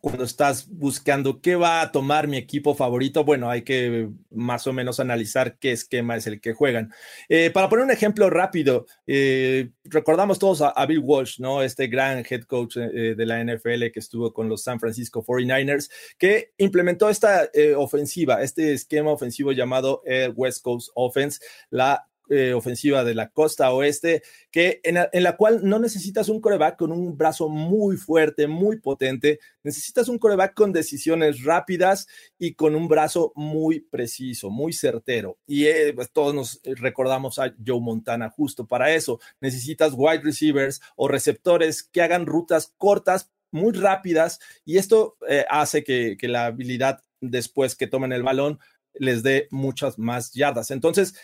cuando 0.00 0.24
estás 0.24 0.68
buscando 0.68 1.40
qué 1.40 1.56
va 1.56 1.80
a 1.80 1.90
tomar 1.90 2.28
mi 2.28 2.36
equipo 2.36 2.74
favorito, 2.74 3.24
bueno, 3.24 3.50
hay 3.50 3.62
que 3.62 4.10
más 4.30 4.66
o 4.66 4.72
menos 4.72 5.00
analizar 5.00 5.58
qué 5.58 5.72
esquema 5.72 6.16
es 6.16 6.26
el 6.26 6.40
que 6.40 6.52
juegan. 6.52 6.92
Eh, 7.28 7.50
para 7.50 7.68
poner 7.68 7.84
un 7.84 7.90
ejemplo 7.90 8.30
rápido, 8.30 8.86
eh, 9.06 9.70
recordamos 9.84 10.38
todos 10.38 10.62
a, 10.62 10.86
Bill 10.86 11.00
Walsh, 11.00 11.40
¿no? 11.40 11.62
Este 11.62 11.88
gran 11.88 12.24
head 12.28 12.42
coach 12.42 12.76
eh, 12.76 13.14
de 13.16 13.26
la 13.26 13.42
NFL 13.42 13.90
que 13.92 14.00
estuvo 14.00 14.32
con 14.32 14.48
los 14.48 14.62
San 14.62 14.78
Francisco 14.78 15.24
49ers, 15.24 15.90
que 16.16 16.52
implementó 16.58 17.08
esta 17.08 17.50
ofensiva, 17.76 18.42
este 18.42 18.72
esquema 18.72 19.10
ofensivo 19.10 19.52
llamado 19.52 20.02
West 20.34 20.62
Coast 20.62 20.90
Offense, 20.94 21.40
la 21.70 22.06
eh, 22.32 22.54
ofensiva 22.54 23.04
de 23.04 23.14
la 23.14 23.28
costa 23.28 23.70
oeste, 23.72 24.22
que 24.50 24.80
en 24.84 25.22
la, 25.22 25.36
cual 25.36 25.60
no 25.62 25.78
necesitas 25.78 26.28
un 26.28 26.40
coreback 26.40 26.78
con 26.78 26.90
un 26.90 27.16
brazo 27.18 27.48
muy 27.48 27.96
fuerte, 27.96 28.46
muy 28.46 28.80
potente, 28.80 29.38
necesitas 29.62 30.08
un 30.08 30.18
coreback 30.18 30.54
con 30.54 30.72
decisiones 30.72 31.44
rápidas 31.44 32.06
y 32.38 32.54
con 32.54 32.74
un 32.74 32.88
brazo 32.88 33.32
muy 33.34 33.80
preciso, 33.80 34.50
muy 34.50 34.72
certero. 34.72 35.38
Y 35.46 35.66
eh, 35.66 35.92
pues, 35.94 36.10
todos 36.10 36.34
nos 36.34 36.60
recordamos 36.64 37.38
a 37.38 37.54
Joe 37.64 37.80
Montana 37.80 38.30
justo 38.30 38.66
para 38.66 38.94
eso. 38.94 39.20
Necesitas 39.40 39.92
wide 39.94 40.22
receivers 40.22 40.80
o 40.96 41.08
receptores 41.08 41.82
que 41.82 42.02
hagan 42.02 42.26
rutas 42.26 42.72
cortas 42.78 43.30
muy 43.52 43.72
rápidas 43.72 44.40
y 44.64 44.78
esto 44.78 45.16
eh, 45.28 45.44
hace 45.48 45.84
que, 45.84 46.16
la 46.22 46.46
habilidad 46.46 47.04
después 47.20 47.76
que 47.76 47.86
tomen 47.86 48.12
el 48.12 48.22
balón 48.22 48.58
les 48.94 49.22
dé 49.22 49.48
muchas 49.50 49.98
más 49.98 50.32
yardas. 50.32 50.70
Entonces, 50.70 51.14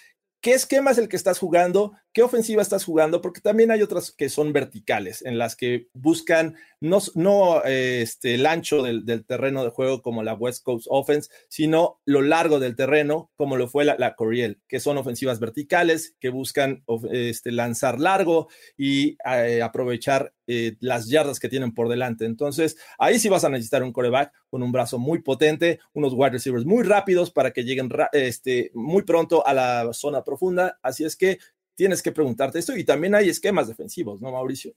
¿Qué 0.41 0.53
esquema 0.55 0.93
es 0.93 0.99
el 0.99 1.09
que 1.09 1.17
estás 1.17 1.39
jugando? 1.39 1.95
¿Qué 2.19 2.25
ofensiva 2.25 2.63
estás 2.63 2.85
jugando? 2.85 3.21
Porque 3.21 3.41
también 3.41 3.71
hay 3.71 3.81
otras 3.81 4.11
que 4.11 4.29
son 4.29 4.53
verticales, 4.53 5.23
en 5.23 5.39
las 5.39 5.55
que 5.55 5.87
buscan 5.93 6.57
no, 6.81 6.99
no 7.15 7.63
este, 7.63 8.35
el 8.35 8.45
ancho 8.45 8.83
del, 8.83 9.25
terreno 9.25 9.63
de 9.63 9.71
juego 9.71 10.03
como 10.03 10.25
la 10.25 10.35
West 10.35 10.65
Coast 10.65 10.89
Offense, 10.91 11.31
sino 11.49 12.01
lo 12.05 12.23
largo 12.23 12.59
del 12.59 12.75
terreno 12.75 13.31
como 13.37 13.57
lo 13.57 13.69
fue 13.69 13.85
la, 13.85 13.95
la 14.01 14.17
Coriel, 14.17 14.61
que 14.67 14.81
son 14.81 14.99
ofensivas 14.99 15.39
verticales 15.39 16.17
que 16.19 16.31
buscan 16.31 16.83
este, 17.13 17.53
lanzar 17.53 18.01
largo 18.01 18.49
y 18.77 19.17
eh, 19.25 19.63
aprovechar 19.63 20.35
eh, 20.49 20.77
las 20.81 21.09
yardas 21.09 21.39
que 21.39 21.49
tienen 21.49 21.73
por 21.73 21.89
delante. 21.89 22.25
Entonces, 22.25 22.79
ahí 22.99 23.21
sí 23.21 23.29
vas 23.29 23.45
a 23.45 23.49
necesitar 23.49 23.85
un 23.85 23.93
coreback 23.93 24.33
con 24.49 24.63
un 24.65 24.73
brazo 24.73 24.99
muy 24.99 25.21
potente, 25.21 25.79
unos 25.93 26.15
wide 26.15 26.31
receivers 26.31 26.65
muy 26.65 26.83
rápidos 26.83 27.31
para 27.31 27.53
que 27.53 27.65
lleguen 27.65 27.91
este, 28.13 28.73
muy 28.75 29.03
pronto 29.03 29.47
a 29.47 29.55
la 29.55 29.93
zona 29.93 30.25
profunda. 30.25 30.79
Así 30.83 31.05
es 31.05 31.17
que 31.17 31.39
tienes 31.79 32.03
que 32.03 32.11
preguntarte 32.11 32.59
esto 32.59 32.77
y 32.77 32.83
también 32.83 33.15
hay 33.15 33.29
esquemas 33.29 33.69
defensivos, 33.69 34.21
¿no, 34.21 34.33
Mauricio? 34.33 34.73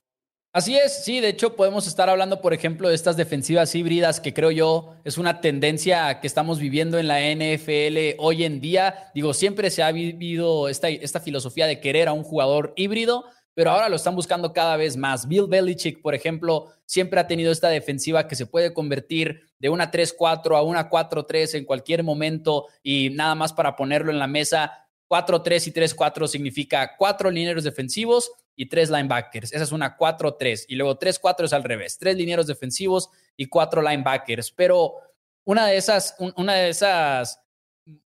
Así 0.54 0.78
es, 0.78 1.04
sí, 1.04 1.20
de 1.20 1.30
hecho 1.30 1.56
podemos 1.56 1.88
estar 1.88 2.10
hablando, 2.10 2.42
por 2.42 2.54
ejemplo, 2.54 2.90
de 2.90 2.94
estas 2.94 3.18
defensivas 3.18 3.74
híbridas 3.74 4.20
que 4.20 4.36
creo 4.36 4.52
yo 4.52 4.96
es 5.04 5.18
una 5.18 5.42
tendencia 5.42 6.20
que 6.20 6.28
estamos 6.28 6.60
viviendo 6.60 7.00
en 7.00 7.08
la 7.08 7.20
NFL 7.22 8.20
hoy 8.20 8.44
en 8.44 8.62
día. 8.62 9.12
Digo, 9.16 9.34
siempre 9.34 9.72
se 9.72 9.82
ha 9.82 9.92
vivido 9.92 10.70
esta, 10.70 10.90
esta 10.90 11.20
filosofía 11.20 11.66
de 11.66 11.80
querer 11.80 12.08
a 12.08 12.14
un 12.14 12.24
jugador 12.24 12.74
híbrido, 12.76 13.26
pero 13.56 13.72
ahora 13.72 13.90
lo 13.90 13.96
están 13.96 14.16
buscando 14.16 14.54
cada 14.54 14.78
vez 14.78 14.96
más. 14.96 15.28
Bill 15.28 15.48
Belichick, 15.48 16.04
por 16.04 16.14
ejemplo, 16.14 16.68
siempre 16.86 17.20
ha 17.20 17.26
tenido 17.26 17.52
esta 17.52 17.70
defensiva 17.70 18.28
que 18.28 18.36
se 18.36 18.46
puede 18.46 18.74
convertir 18.74 19.50
de 19.58 19.70
una 19.70 19.90
3-4 19.90 20.56
a 20.56 20.62
una 20.62 20.88
4-3 20.88 21.56
en 21.56 21.66
cualquier 21.66 22.04
momento 22.04 22.68
y 22.84 23.10
nada 23.10 23.34
más 23.34 23.54
para 23.54 23.76
ponerlo 23.76 24.12
en 24.12 24.20
la 24.20 24.28
mesa. 24.28 24.88
4-3 25.12 25.68
y 25.68 25.72
3-4 25.74 26.26
significa 26.26 26.96
cuatro 26.98 27.30
lineros 27.30 27.66
defensivos 27.66 28.32
y 28.56 28.68
tres 28.68 28.90
linebackers. 28.90 29.52
Esa 29.52 29.66
es 29.66 29.74
una 29.74 29.98
4-3. 29.98 30.66
Y 30.70 30.76
luego 30.76 30.98
3-4 30.98 31.44
es 31.44 31.54
al 31.54 31.66
revés. 31.66 31.98
Tres 31.98 32.16
linieros 32.16 32.48
defensivos 32.48 33.10
y 33.36 33.48
cuatro 33.48 33.82
linebackers. 33.82 34.52
Pero 34.52 34.94
una 35.44 35.68
de 35.68 35.76
esas, 35.76 36.16
una 36.38 36.54
de 36.54 36.70
esas 36.70 37.42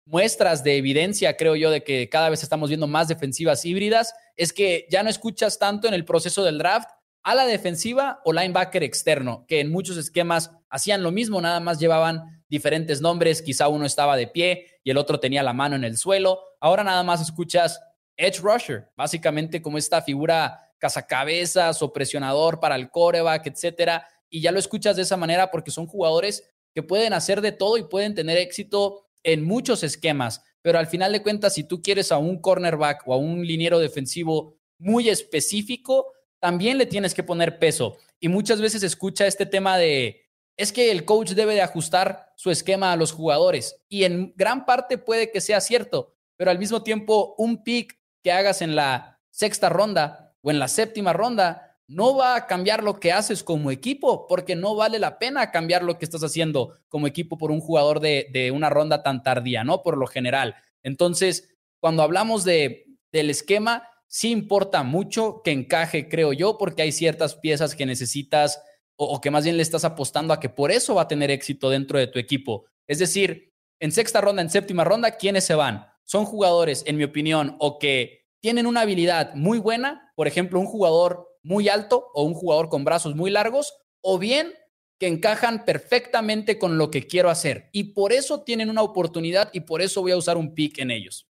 muestras 0.05 0.63
de 0.63 0.77
evidencia, 0.77 1.37
creo 1.37 1.55
yo, 1.55 1.69
de 1.69 1.83
que 1.83 2.09
cada 2.09 2.29
vez 2.29 2.41
estamos 2.41 2.69
viendo 2.69 2.87
más 2.87 3.07
defensivas 3.07 3.63
híbridas, 3.65 4.15
es 4.35 4.51
que 4.51 4.87
ya 4.89 5.03
no 5.03 5.09
escuchas 5.11 5.59
tanto 5.59 5.87
en 5.87 5.93
el 5.93 6.05
proceso 6.05 6.43
del 6.43 6.57
draft 6.57 6.89
a 7.25 7.33
la 7.33 7.47
defensiva 7.47 8.21
o 8.23 8.31
linebacker 8.31 8.83
externo, 8.83 9.45
que 9.47 9.59
en 9.59 9.71
muchos 9.71 9.97
esquemas 9.97 10.51
hacían 10.69 11.01
lo 11.01 11.11
mismo, 11.11 11.41
nada 11.41 11.59
más 11.59 11.79
llevaban 11.79 12.43
diferentes 12.47 13.01
nombres, 13.01 13.41
quizá 13.41 13.67
uno 13.67 13.83
estaba 13.87 14.15
de 14.15 14.27
pie 14.27 14.67
y 14.83 14.91
el 14.91 14.97
otro 14.97 15.19
tenía 15.19 15.41
la 15.41 15.51
mano 15.51 15.75
en 15.75 15.83
el 15.83 15.97
suelo. 15.97 16.39
Ahora 16.59 16.83
nada 16.83 17.01
más 17.01 17.21
escuchas 17.21 17.81
edge 18.15 18.41
rusher, 18.41 18.89
básicamente 18.95 19.59
como 19.59 19.79
esta 19.79 20.03
figura 20.03 20.71
cazacabezas 20.77 21.81
o 21.81 21.91
presionador 21.91 22.59
para 22.59 22.75
el 22.75 22.91
coreback, 22.91 23.47
etcétera, 23.47 24.07
y 24.29 24.41
ya 24.41 24.51
lo 24.51 24.59
escuchas 24.59 24.95
de 24.95 25.01
esa 25.01 25.17
manera 25.17 25.49
porque 25.49 25.71
son 25.71 25.87
jugadores 25.87 26.47
que 26.75 26.83
pueden 26.83 27.13
hacer 27.13 27.41
de 27.41 27.51
todo 27.51 27.79
y 27.79 27.85
pueden 27.85 28.13
tener 28.13 28.37
éxito 28.37 29.07
en 29.23 29.43
muchos 29.43 29.81
esquemas, 29.81 30.43
pero 30.61 30.77
al 30.77 30.85
final 30.85 31.11
de 31.11 31.23
cuentas, 31.23 31.55
si 31.55 31.63
tú 31.63 31.81
quieres 31.81 32.11
a 32.11 32.19
un 32.19 32.39
cornerback 32.39 33.01
o 33.07 33.15
a 33.15 33.17
un 33.17 33.47
liniero 33.47 33.79
defensivo 33.79 34.59
muy 34.77 35.09
específico, 35.09 36.11
también 36.45 36.77
le 36.77 36.85
tienes 36.85 37.15
que 37.15 37.23
poner 37.23 37.57
peso. 37.57 37.97
Y 38.19 38.27
muchas 38.27 38.61
veces 38.61 38.83
escucha 38.83 39.25
este 39.25 39.47
tema 39.47 39.79
de, 39.79 40.27
es 40.55 40.71
que 40.71 40.91
el 40.91 41.03
coach 41.03 41.31
debe 41.31 41.55
de 41.55 41.63
ajustar 41.63 42.33
su 42.35 42.51
esquema 42.51 42.91
a 42.91 42.95
los 42.95 43.11
jugadores. 43.11 43.81
Y 43.89 44.03
en 44.03 44.31
gran 44.35 44.63
parte 44.63 44.99
puede 44.99 45.31
que 45.31 45.41
sea 45.41 45.59
cierto, 45.59 46.13
pero 46.37 46.51
al 46.51 46.59
mismo 46.59 46.83
tiempo 46.83 47.33
un 47.39 47.63
pick 47.63 47.99
que 48.21 48.31
hagas 48.31 48.61
en 48.61 48.75
la 48.75 49.19
sexta 49.31 49.69
ronda 49.69 50.35
o 50.41 50.51
en 50.51 50.59
la 50.59 50.67
séptima 50.67 51.13
ronda 51.13 51.79
no 51.87 52.15
va 52.15 52.35
a 52.35 52.45
cambiar 52.45 52.83
lo 52.83 52.99
que 52.99 53.11
haces 53.11 53.43
como 53.43 53.71
equipo, 53.71 54.27
porque 54.27 54.55
no 54.55 54.75
vale 54.75 54.99
la 54.99 55.17
pena 55.17 55.49
cambiar 55.49 55.81
lo 55.81 55.97
que 55.97 56.05
estás 56.05 56.23
haciendo 56.23 56.77
como 56.89 57.07
equipo 57.07 57.39
por 57.39 57.49
un 57.49 57.59
jugador 57.59 58.01
de, 58.01 58.29
de 58.31 58.51
una 58.51 58.69
ronda 58.69 59.01
tan 59.01 59.23
tardía, 59.23 59.63
¿no? 59.63 59.81
Por 59.81 59.97
lo 59.97 60.05
general. 60.05 60.57
Entonces, 60.83 61.57
cuando 61.79 62.03
hablamos 62.03 62.43
de, 62.43 62.85
del 63.11 63.31
esquema, 63.31 63.89
sí 64.07 64.31
importa 64.31 64.83
mucho 64.83 65.41
que 65.43 65.51
encaje, 65.51 66.09
creo 66.09 66.33
yo, 66.33 66.57
porque 66.57 66.81
hay 66.81 66.91
ciertas 66.91 67.35
piezas 67.35 67.75
que 67.75 67.85
necesitas 67.85 68.61
o, 68.95 69.05
o, 69.05 69.21
que 69.21 69.31
más 69.31 69.43
bien 69.43 69.57
le 69.57 69.63
estás 69.63 69.83
apostando 69.83 70.33
a 70.33 70.39
que 70.39 70.49
por 70.49 70.71
eso 70.71 70.95
va 70.95 71.03
a 71.03 71.07
tener 71.07 71.31
éxito 71.31 71.69
dentro 71.69 71.99
de 71.99 72.07
tu 72.07 72.19
equipo. 72.19 72.65
Es 72.87 72.99
decir, 72.99 73.53
en 73.79 73.91
sexta 73.91 74.21
ronda, 74.21 74.41
en 74.41 74.49
séptima 74.49 74.83
ronda, 74.83 75.17
¿quiénes 75.17 75.43
se 75.43 75.55
van? 75.55 75.85
Son 76.05 76.25
jugadores, 76.25 76.83
en 76.85 76.97
mi 76.97 77.03
opinión, 77.03 77.55
o 77.59 77.77
que 77.77 78.25
tienen 78.39 78.67
una 78.67 78.81
habilidad 78.81 79.33
muy 79.33 79.57
buena, 79.57 80.13
por 80.15 80.27
ejemplo, 80.27 80.59
un 80.59 80.67
jugador 80.67 81.27
muy 81.41 81.67
alto 81.67 82.11
o 82.13 82.23
un 82.23 82.33
jugador 82.33 82.69
con 82.69 82.83
brazos 82.83 83.15
muy 83.15 83.31
largos, 83.31 83.73
o 84.01 84.17
bien 84.17 84.53
que 84.99 85.07
encajan 85.07 85.65
perfectamente 85.65 86.57
con 86.57 86.77
lo 86.77 86.89
que 86.89 87.05
quiero 87.05 87.29
hacer. 87.29 87.69
Y 87.73 87.93
por 87.93 88.13
eso 88.13 88.43
tienen 88.43 88.69
una 88.69 88.81
oportunidad 88.81 89.49
y 89.51 89.61
por 89.61 89.81
eso 89.81 90.01
voy 90.01 90.11
a 90.11 90.17
usar 90.17 90.37
un 90.37 90.53
pick 90.53 90.79
en 90.79 90.91
ellos. 90.91 91.27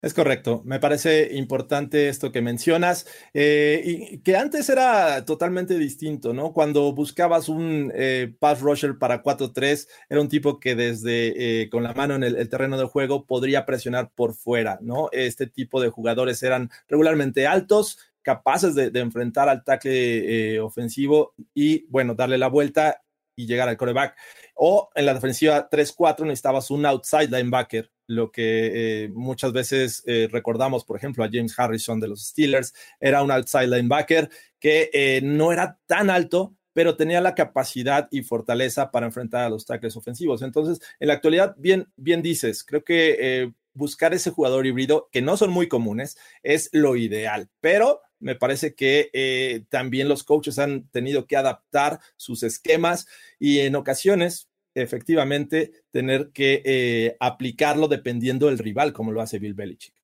Es 0.00 0.14
correcto, 0.14 0.62
me 0.64 0.78
parece 0.78 1.34
importante 1.34 2.08
esto 2.08 2.30
que 2.30 2.40
mencionas, 2.40 3.04
eh, 3.34 3.82
y 3.84 4.18
que 4.18 4.36
antes 4.36 4.68
era 4.68 5.24
totalmente 5.24 5.76
distinto, 5.76 6.32
¿no? 6.32 6.52
Cuando 6.52 6.92
buscabas 6.92 7.48
un 7.48 7.90
eh, 7.92 8.32
pass 8.38 8.60
rusher 8.60 8.96
para 8.96 9.24
4-3, 9.24 9.88
era 10.08 10.20
un 10.20 10.28
tipo 10.28 10.60
que 10.60 10.76
desde 10.76 11.62
eh, 11.62 11.68
con 11.68 11.82
la 11.82 11.94
mano 11.94 12.14
en 12.14 12.22
el, 12.22 12.48
terreno 12.48 12.78
de 12.78 12.84
juego 12.84 13.26
podría 13.26 13.66
presionar 13.66 14.12
por 14.14 14.34
fuera, 14.34 14.78
¿no? 14.82 15.08
Este 15.10 15.48
tipo 15.48 15.80
de 15.80 15.88
jugadores 15.88 16.44
eran 16.44 16.70
regularmente 16.86 17.48
altos, 17.48 17.98
capaces 18.22 18.76
de, 18.76 18.90
de 18.90 19.00
enfrentar 19.00 19.48
al 19.48 19.64
tackle 19.64 20.54
eh, 20.54 20.60
ofensivo 20.60 21.34
y, 21.54 21.86
bueno, 21.88 22.14
darle 22.14 22.38
la 22.38 22.46
vuelta 22.46 23.02
y 23.38 23.46
llegar 23.46 23.68
al 23.68 23.76
coreback. 23.76 24.16
O 24.60 24.90
en 24.96 25.06
la 25.06 25.14
defensiva 25.14 25.70
3-4 25.70 26.24
necesitabas 26.24 26.72
un 26.72 26.84
outside 26.84 27.28
linebacker, 27.30 27.92
lo 28.08 28.32
que 28.32 29.04
eh, 29.04 29.08
muchas 29.10 29.52
veces 29.52 30.02
eh, 30.04 30.28
recordamos, 30.32 30.84
por 30.84 30.96
ejemplo, 30.96 31.22
a 31.22 31.28
James 31.30 31.56
Harrison 31.56 32.00
de 32.00 32.08
los 32.08 32.26
Steelers, 32.26 32.74
era 32.98 33.22
un 33.22 33.30
outside 33.30 33.68
linebacker 33.68 34.28
que 34.58 34.90
eh, 34.92 35.20
no 35.22 35.52
era 35.52 35.78
tan 35.86 36.10
alto, 36.10 36.56
pero 36.72 36.96
tenía 36.96 37.20
la 37.20 37.36
capacidad 37.36 38.08
y 38.10 38.22
fortaleza 38.22 38.90
para 38.90 39.06
enfrentar 39.06 39.44
a 39.44 39.48
los 39.48 39.64
tackles 39.64 39.96
ofensivos. 39.96 40.42
Entonces, 40.42 40.80
en 40.98 41.08
la 41.08 41.14
actualidad, 41.14 41.54
bien, 41.56 41.92
bien 41.96 42.20
dices, 42.20 42.64
creo 42.64 42.82
que 42.82 43.16
eh, 43.20 43.52
buscar 43.74 44.12
ese 44.12 44.30
jugador 44.30 44.66
híbrido, 44.66 45.08
que 45.12 45.22
no 45.22 45.36
son 45.36 45.50
muy 45.50 45.68
comunes, 45.68 46.18
es 46.42 46.68
lo 46.72 46.96
ideal, 46.96 47.48
pero 47.60 48.02
me 48.20 48.34
parece 48.34 48.74
que 48.74 49.10
eh, 49.12 49.64
también 49.68 50.08
los 50.08 50.24
coaches 50.24 50.58
han 50.58 50.88
tenido 50.88 51.26
que 51.26 51.36
adaptar 51.36 52.00
sus 52.16 52.42
esquemas 52.42 53.06
y 53.38 53.60
en 53.60 53.76
ocasiones, 53.76 54.47
efectivamente, 54.82 55.72
tener 55.90 56.30
que 56.32 56.62
eh, 56.64 57.16
aplicarlo 57.20 57.88
dependiendo 57.88 58.46
del 58.46 58.58
rival, 58.58 58.92
como 58.92 59.12
lo 59.12 59.20
hace 59.20 59.38
Bill 59.38 59.54
Belichick. 59.54 59.94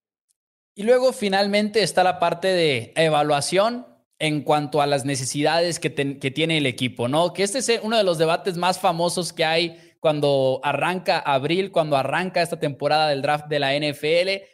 Y 0.75 0.83
luego 0.83 1.13
finalmente 1.13 1.83
está 1.83 2.03
la 2.03 2.19
parte 2.19 2.49
de 2.49 2.93
evaluación 2.97 3.87
en 4.19 4.43
cuanto 4.43 4.81
a 4.81 4.87
las 4.87 5.05
necesidades 5.05 5.79
que, 5.79 5.93
que, 5.93 6.31
tiene 6.31 6.59
el 6.59 6.67
equipo, 6.67 7.09
¿no? 7.09 7.33
Que 7.33 7.43
este 7.43 7.59
es 7.59 7.81
uno 7.83 7.97
de 7.97 8.05
los 8.05 8.19
debates 8.19 8.57
más 8.57 8.79
famosos 8.79 9.33
que 9.33 9.45
hay 9.45 9.95
cuando 10.01 10.61
arranca 10.63 11.19
abril, 11.19 11.73
cuando 11.73 11.97
arranca 11.97 12.43
esta 12.43 12.59
temporada 12.59 13.09
del 13.09 13.23
draft 13.23 13.47
de 13.47 13.59
la 13.59 13.75
NFL. 13.75 14.45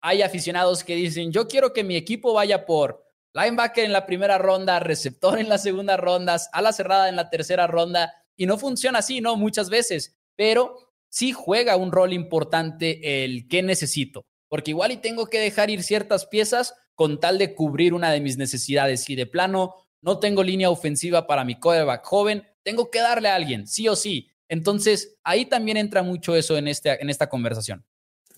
Hay 0.00 0.22
aficionados 0.22 0.84
que 0.84 0.96
dicen, 0.96 1.32
yo 1.32 1.46
quiero 1.46 1.72
que 1.72 1.84
mi 1.84 1.96
equipo 1.96 2.32
vaya 2.32 2.66
por 2.66 3.06
linebacker 3.34 3.84
en 3.84 3.92
la 3.92 4.06
primera 4.06 4.38
ronda, 4.38 4.80
receptor 4.80 5.38
en 5.38 5.48
la 5.48 5.58
segunda 5.58 5.96
ronda, 5.96 6.36
ala 6.52 6.72
cerrada 6.72 7.08
en 7.08 7.16
la 7.16 7.30
tercera 7.30 7.66
ronda, 7.66 8.14
y 8.36 8.46
no 8.46 8.58
funciona 8.58 9.00
así, 9.00 9.20
¿no? 9.20 9.36
Muchas 9.36 9.70
veces, 9.70 10.16
pero 10.36 10.92
sí 11.08 11.32
juega 11.32 11.76
un 11.76 11.92
rol 11.92 12.12
importante 12.12 13.24
el 13.24 13.48
que 13.48 13.62
necesito, 13.62 14.26
porque 14.48 14.72
igual 14.72 14.92
y 14.92 14.98
tengo 14.98 15.26
que 15.26 15.40
dejar 15.40 15.70
ir 15.70 15.82
ciertas 15.82 16.26
piezas 16.26 16.74
con 16.94 17.20
tal 17.20 17.38
de 17.38 17.54
cubrir 17.54 17.94
una 17.94 18.10
de 18.10 18.20
mis 18.20 18.38
necesidades. 18.38 19.08
Y 19.10 19.16
de 19.16 19.26
plano, 19.26 19.74
no 20.00 20.18
tengo 20.18 20.42
línea 20.42 20.70
ofensiva 20.70 21.26
para 21.26 21.44
mi 21.44 21.58
quarterback 21.58 22.04
joven, 22.04 22.46
tengo 22.62 22.90
que 22.90 23.00
darle 23.00 23.28
a 23.28 23.34
alguien, 23.34 23.66
sí 23.66 23.88
o 23.88 23.96
sí. 23.96 24.30
Entonces, 24.48 25.18
ahí 25.24 25.46
también 25.46 25.76
entra 25.76 26.02
mucho 26.02 26.36
eso 26.36 26.56
en, 26.56 26.68
este, 26.68 27.00
en 27.02 27.10
esta 27.10 27.28
conversación 27.28 27.84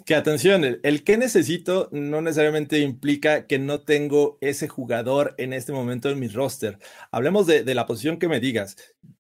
que 0.05 0.15
atención, 0.15 0.79
el, 0.83 1.05
que 1.05 1.17
necesito 1.17 1.89
no 1.93 2.21
necesariamente 2.21 2.79
implica 2.79 3.47
que 3.47 3.59
no 3.59 3.81
tengo 3.81 4.39
ese 4.41 4.69
jugador 4.69 5.35
en 5.39 5.53
este 5.53 5.73
momento 5.73 6.09
en 6.11 6.19
mi 6.19 6.29
roster. 6.29 6.79
Hablemos 7.11 7.47
de, 7.47 7.75
la 7.75 7.87
posición 7.87 8.19
que 8.19 8.29
me 8.29 8.41
digas. 8.41 8.77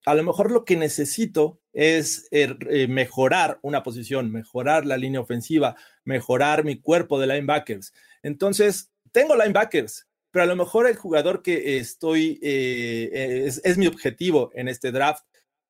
A 0.06 0.14
lo 0.14 0.22
mejor 0.22 0.50
lo 0.50 0.64
que 0.64 0.76
necesito 0.76 1.60
es 1.72 2.28
eh, 2.30 2.54
eh, 2.70 2.88
mejorar 2.88 3.58
una 3.62 3.82
posición, 3.82 4.30
mejorar 4.30 4.86
la 4.86 4.96
línea 4.96 5.20
ofensiva, 5.20 5.76
mejorar 6.04 6.64
mi 6.64 6.80
cuerpo 6.80 7.18
de 7.18 7.26
linebackers. 7.26 7.92
Entonces, 8.22 8.90
tengo 9.12 9.36
linebackers, 9.36 10.06
pero 10.30 10.44
a 10.44 10.46
lo 10.46 10.56
mejor 10.56 10.86
el 10.86 10.96
jugador 10.96 11.42
que 11.42 11.78
estoy, 11.78 12.38
eh, 12.42 13.44
es, 13.46 13.60
es 13.64 13.78
mi 13.78 13.86
objetivo 13.86 14.50
en 14.54 14.68
este 14.68 14.92
draft 14.92 15.24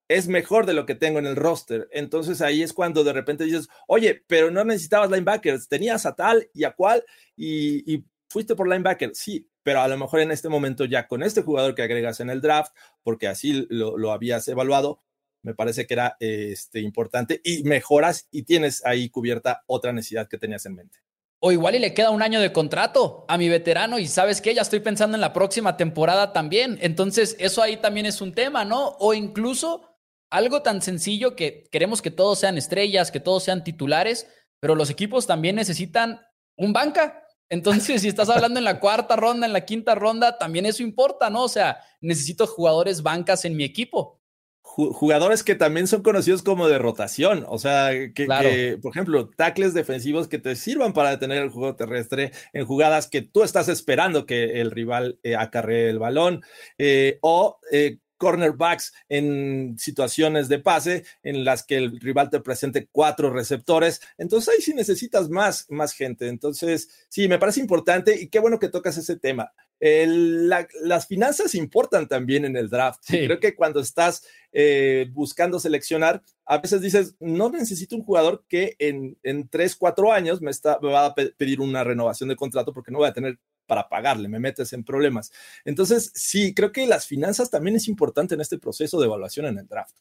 es 0.08 0.26
mejor 0.26 0.66
de 0.66 0.74
lo 0.74 0.86
que 0.86 0.94
tengo 0.94 1.18
en 1.18 1.26
el 1.26 1.36
roster. 1.36 1.88
Entonces 1.92 2.40
ahí 2.40 2.62
es 2.62 2.72
cuando 2.72 3.04
de 3.04 3.12
repente 3.12 3.44
dices, 3.44 3.68
oye, 3.86 4.24
pero 4.26 4.50
no 4.50 4.64
necesitabas 4.64 5.10
linebackers, 5.10 5.68
tenías 5.68 6.06
a 6.06 6.14
tal 6.14 6.48
y 6.54 6.64
a 6.64 6.72
cual 6.72 7.04
y, 7.36 7.94
y 7.94 8.04
fuiste 8.28 8.56
por 8.56 8.68
linebacker. 8.68 9.10
Sí, 9.14 9.48
pero 9.62 9.80
a 9.80 9.88
lo 9.88 9.98
mejor 9.98 10.20
en 10.20 10.30
este 10.30 10.48
momento 10.48 10.86
ya 10.86 11.06
con 11.06 11.22
este 11.22 11.42
jugador 11.42 11.74
que 11.74 11.82
agregas 11.82 12.20
en 12.20 12.30
el 12.30 12.40
draft, 12.40 12.74
porque 13.02 13.28
así 13.28 13.66
lo, 13.68 13.98
lo 13.98 14.12
habías 14.12 14.48
evaluado, 14.48 15.02
me 15.42 15.54
parece 15.54 15.86
que 15.86 15.94
era 15.94 16.16
este, 16.20 16.80
importante 16.80 17.40
y 17.44 17.62
mejoras 17.64 18.28
y 18.30 18.42
tienes 18.42 18.84
ahí 18.84 19.08
cubierta 19.08 19.62
otra 19.66 19.92
necesidad 19.92 20.28
que 20.28 20.38
tenías 20.38 20.66
en 20.66 20.74
mente. 20.74 20.98
O 21.40 21.52
igual 21.52 21.76
y 21.76 21.78
le 21.78 21.94
queda 21.94 22.10
un 22.10 22.22
año 22.22 22.40
de 22.40 22.52
contrato 22.52 23.24
a 23.28 23.38
mi 23.38 23.48
veterano 23.48 24.00
y 24.00 24.08
sabes 24.08 24.40
que 24.40 24.54
ya 24.54 24.62
estoy 24.62 24.80
pensando 24.80 25.16
en 25.16 25.20
la 25.20 25.32
próxima 25.32 25.76
temporada 25.76 26.32
también. 26.32 26.78
Entonces, 26.80 27.36
eso 27.38 27.62
ahí 27.62 27.76
también 27.76 28.06
es 28.06 28.20
un 28.20 28.32
tema, 28.32 28.64
¿no? 28.64 28.96
O 28.98 29.14
incluso 29.14 29.87
algo 30.30 30.62
tan 30.62 30.82
sencillo 30.82 31.36
que 31.36 31.64
queremos 31.70 32.02
que 32.02 32.10
todos 32.10 32.38
sean 32.38 32.58
estrellas, 32.58 33.10
que 33.10 33.20
todos 33.20 33.44
sean 33.44 33.64
titulares, 33.64 34.28
pero 34.60 34.74
los 34.74 34.90
equipos 34.90 35.26
también 35.26 35.56
necesitan 35.56 36.20
un 36.56 36.72
banca. 36.72 37.22
Entonces, 37.48 38.02
si 38.02 38.08
estás 38.08 38.28
hablando 38.28 38.58
en 38.58 38.64
la 38.64 38.78
cuarta 38.80 39.16
ronda, 39.16 39.46
en 39.46 39.52
la 39.52 39.64
quinta 39.64 39.94
ronda, 39.94 40.36
también 40.36 40.66
eso 40.66 40.82
importa, 40.82 41.30
¿no? 41.30 41.44
O 41.44 41.48
sea, 41.48 41.78
necesito 42.00 42.46
jugadores 42.46 43.02
bancas 43.02 43.44
en 43.44 43.56
mi 43.56 43.64
equipo. 43.64 44.20
Jugadores 44.60 45.42
que 45.42 45.54
también 45.54 45.86
son 45.88 46.02
conocidos 46.02 46.42
como 46.42 46.68
de 46.68 46.78
rotación, 46.78 47.46
o 47.48 47.58
sea, 47.58 47.90
que, 48.14 48.26
claro. 48.26 48.48
que, 48.48 48.78
por 48.80 48.92
ejemplo, 48.92 49.30
tackles 49.30 49.72
defensivos 49.72 50.28
que 50.28 50.38
te 50.38 50.54
sirvan 50.56 50.92
para 50.92 51.10
detener 51.10 51.42
el 51.42 51.48
juego 51.48 51.74
terrestre 51.74 52.32
en 52.52 52.66
jugadas 52.66 53.08
que 53.08 53.22
tú 53.22 53.42
estás 53.42 53.68
esperando 53.68 54.26
que 54.26 54.60
el 54.60 54.70
rival 54.70 55.18
eh, 55.22 55.36
acarree 55.36 55.88
el 55.88 55.98
balón, 55.98 56.42
eh, 56.76 57.18
o 57.22 57.58
eh, 57.72 57.98
cornerbacks 58.18 58.92
en 59.08 59.76
situaciones 59.78 60.48
de 60.48 60.58
pase 60.58 61.04
en 61.22 61.44
las 61.44 61.62
que 61.62 61.76
el 61.76 61.98
rival 62.00 62.28
te 62.28 62.40
presente 62.40 62.88
cuatro 62.92 63.30
receptores. 63.30 64.02
Entonces 64.18 64.54
ahí 64.54 64.60
sí 64.60 64.74
necesitas 64.74 65.30
más, 65.30 65.66
más 65.70 65.94
gente. 65.94 66.28
Entonces, 66.28 67.06
sí, 67.08 67.28
me 67.28 67.38
parece 67.38 67.60
importante 67.60 68.20
y 68.20 68.28
qué 68.28 68.40
bueno 68.40 68.58
que 68.58 68.68
tocas 68.68 68.98
ese 68.98 69.16
tema. 69.16 69.52
El, 69.80 70.48
la, 70.48 70.66
las 70.82 71.06
finanzas 71.06 71.54
importan 71.54 72.08
también 72.08 72.44
en 72.44 72.56
el 72.56 72.68
draft. 72.68 73.00
Sí. 73.04 73.26
Creo 73.26 73.38
que 73.38 73.54
cuando 73.54 73.80
estás 73.80 74.26
eh, 74.52 75.06
buscando 75.12 75.60
seleccionar, 75.60 76.22
a 76.44 76.58
veces 76.58 76.80
dices, 76.80 77.14
no 77.20 77.50
necesito 77.50 77.94
un 77.94 78.02
jugador 78.02 78.44
que 78.48 78.74
en, 78.78 79.16
en 79.22 79.48
tres, 79.48 79.76
cuatro 79.76 80.12
años 80.12 80.42
me, 80.42 80.50
está, 80.50 80.78
me 80.82 80.90
va 80.90 81.06
a 81.06 81.14
pedir 81.14 81.60
una 81.60 81.84
renovación 81.84 82.28
de 82.28 82.36
contrato 82.36 82.72
porque 82.72 82.90
no 82.90 82.98
voy 82.98 83.08
a 83.08 83.12
tener 83.12 83.38
para 83.68 83.88
pagarle, 83.88 84.28
me 84.28 84.40
metes 84.40 84.72
en 84.72 84.82
problemas. 84.82 85.30
Entonces, 85.64 86.10
sí, 86.14 86.54
creo 86.54 86.72
que 86.72 86.88
las 86.88 87.06
finanzas 87.06 87.50
también 87.50 87.76
es 87.76 87.86
importante 87.86 88.34
en 88.34 88.40
este 88.40 88.58
proceso 88.58 88.98
de 88.98 89.06
evaluación 89.06 89.46
en 89.46 89.58
el 89.58 89.68
draft. 89.68 89.94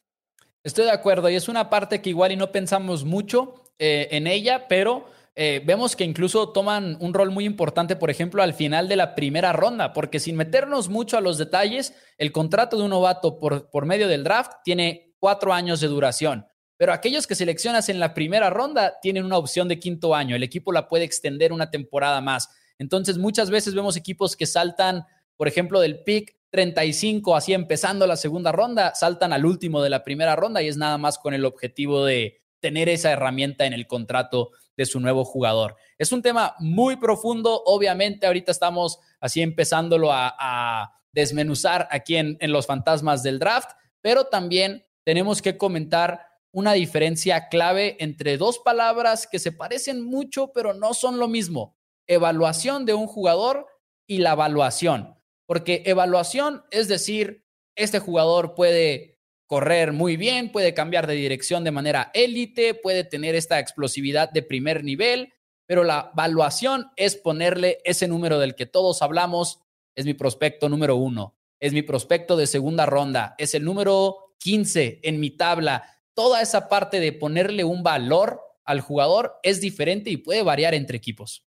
Estoy 0.64 0.86
de 0.86 0.90
acuerdo 0.90 1.30
y 1.30 1.36
es 1.36 1.48
una 1.48 1.70
parte 1.70 2.02
que 2.02 2.10
igual 2.10 2.32
y 2.32 2.36
no 2.36 2.50
pensamos 2.50 3.04
mucho 3.04 3.62
eh, 3.78 4.08
en 4.10 4.26
ella, 4.26 4.66
pero 4.66 5.06
eh, 5.36 5.62
vemos 5.64 5.94
que 5.94 6.02
incluso 6.02 6.48
toman 6.48 6.96
un 7.00 7.14
rol 7.14 7.30
muy 7.30 7.44
importante, 7.44 7.94
por 7.94 8.10
ejemplo, 8.10 8.42
al 8.42 8.54
final 8.54 8.88
de 8.88 8.96
la 8.96 9.14
primera 9.14 9.52
ronda, 9.52 9.92
porque 9.92 10.18
sin 10.18 10.34
meternos 10.34 10.88
mucho 10.88 11.16
a 11.16 11.20
los 11.20 11.38
detalles, 11.38 11.94
el 12.16 12.32
contrato 12.32 12.76
de 12.76 12.82
un 12.82 12.90
novato 12.90 13.38
por, 13.38 13.70
por 13.70 13.86
medio 13.86 14.08
del 14.08 14.24
draft 14.24 14.50
tiene 14.64 15.14
cuatro 15.20 15.52
años 15.52 15.80
de 15.80 15.86
duración. 15.86 16.46
Pero 16.76 16.92
aquellos 16.92 17.26
que 17.26 17.34
seleccionas 17.34 17.88
en 17.88 18.00
la 18.00 18.14
primera 18.14 18.50
ronda 18.50 18.98
tienen 19.02 19.24
una 19.24 19.36
opción 19.36 19.68
de 19.68 19.80
quinto 19.80 20.14
año. 20.14 20.36
El 20.36 20.44
equipo 20.44 20.72
la 20.72 20.88
puede 20.88 21.04
extender 21.04 21.52
una 21.52 21.70
temporada 21.70 22.20
más. 22.20 22.48
Entonces, 22.78 23.18
muchas 23.18 23.50
veces 23.50 23.74
vemos 23.74 23.96
equipos 23.96 24.36
que 24.36 24.46
saltan, 24.46 25.04
por 25.36 25.48
ejemplo, 25.48 25.80
del 25.80 26.02
pick 26.02 26.36
35, 26.50 27.36
así 27.36 27.52
empezando 27.52 28.06
la 28.06 28.16
segunda 28.16 28.52
ronda, 28.52 28.94
saltan 28.94 29.32
al 29.32 29.44
último 29.44 29.82
de 29.82 29.90
la 29.90 30.04
primera 30.04 30.36
ronda 30.36 30.62
y 30.62 30.68
es 30.68 30.76
nada 30.76 30.96
más 30.96 31.18
con 31.18 31.34
el 31.34 31.44
objetivo 31.44 32.04
de 32.04 32.40
tener 32.60 32.88
esa 32.88 33.10
herramienta 33.12 33.66
en 33.66 33.72
el 33.72 33.86
contrato 33.86 34.50
de 34.76 34.86
su 34.86 35.00
nuevo 35.00 35.24
jugador. 35.24 35.76
Es 35.98 36.12
un 36.12 36.22
tema 36.22 36.54
muy 36.58 36.96
profundo, 36.96 37.62
obviamente 37.66 38.26
ahorita 38.26 38.52
estamos 38.52 39.00
así 39.20 39.42
empezándolo 39.42 40.10
a, 40.12 40.94
desmenuzar 41.10 41.88
aquí 41.90 42.16
en 42.16 42.52
los 42.52 42.66
fantasmas 42.66 43.24
del 43.24 43.40
draft, 43.40 43.70
pero 44.00 44.26
también 44.26 44.86
tenemos 45.04 45.42
que 45.42 45.56
comentar 45.56 46.28
una 46.52 46.74
diferencia 46.74 47.48
clave 47.48 47.96
entre 47.98 48.36
dos 48.36 48.58
palabras 48.58 49.26
que 49.26 49.38
se 49.38 49.50
parecen 49.50 50.02
mucho, 50.02 50.52
pero 50.52 50.74
no 50.74 50.94
son 50.94 51.18
lo 51.18 51.26
mismo. 51.26 51.77
Evaluación 52.08 52.84
de 52.84 52.94
un 52.94 53.06
jugador 53.06 53.66
y 54.06 54.18
la 54.18 54.32
evaluación. 54.32 55.14
Porque 55.46 55.82
evaluación 55.86 56.64
es 56.70 56.88
decir, 56.88 57.44
este 57.76 58.00
jugador 58.00 58.54
puede 58.54 59.18
correr 59.46 59.92
muy 59.92 60.16
bien, 60.16 60.52
puede 60.52 60.74
cambiar 60.74 61.06
de 61.06 61.14
dirección 61.14 61.64
de 61.64 61.70
manera 61.70 62.10
élite, 62.12 62.74
puede 62.74 63.04
tener 63.04 63.34
esta 63.34 63.58
explosividad 63.58 64.30
de 64.30 64.42
primer 64.42 64.84
nivel, 64.84 65.32
pero 65.66 65.84
la 65.84 66.10
evaluación 66.12 66.90
es 66.96 67.16
ponerle 67.16 67.78
ese 67.84 68.08
número 68.08 68.38
del 68.38 68.54
que 68.54 68.66
todos 68.66 69.00
hablamos, 69.00 69.60
es 69.94 70.04
mi 70.04 70.14
prospecto 70.14 70.68
número 70.68 70.96
uno, 70.96 71.36
es 71.60 71.72
mi 71.72 71.82
prospecto 71.82 72.36
de 72.36 72.46
segunda 72.46 72.84
ronda, 72.84 73.34
es 73.38 73.54
el 73.54 73.64
número 73.64 74.34
15 74.38 75.00
en 75.02 75.18
mi 75.18 75.30
tabla. 75.30 75.82
Toda 76.14 76.42
esa 76.42 76.68
parte 76.68 77.00
de 77.00 77.12
ponerle 77.12 77.64
un 77.64 77.82
valor 77.82 78.42
al 78.64 78.80
jugador 78.80 79.38
es 79.42 79.62
diferente 79.62 80.10
y 80.10 80.18
puede 80.18 80.42
variar 80.42 80.74
entre 80.74 80.98
equipos. 80.98 81.47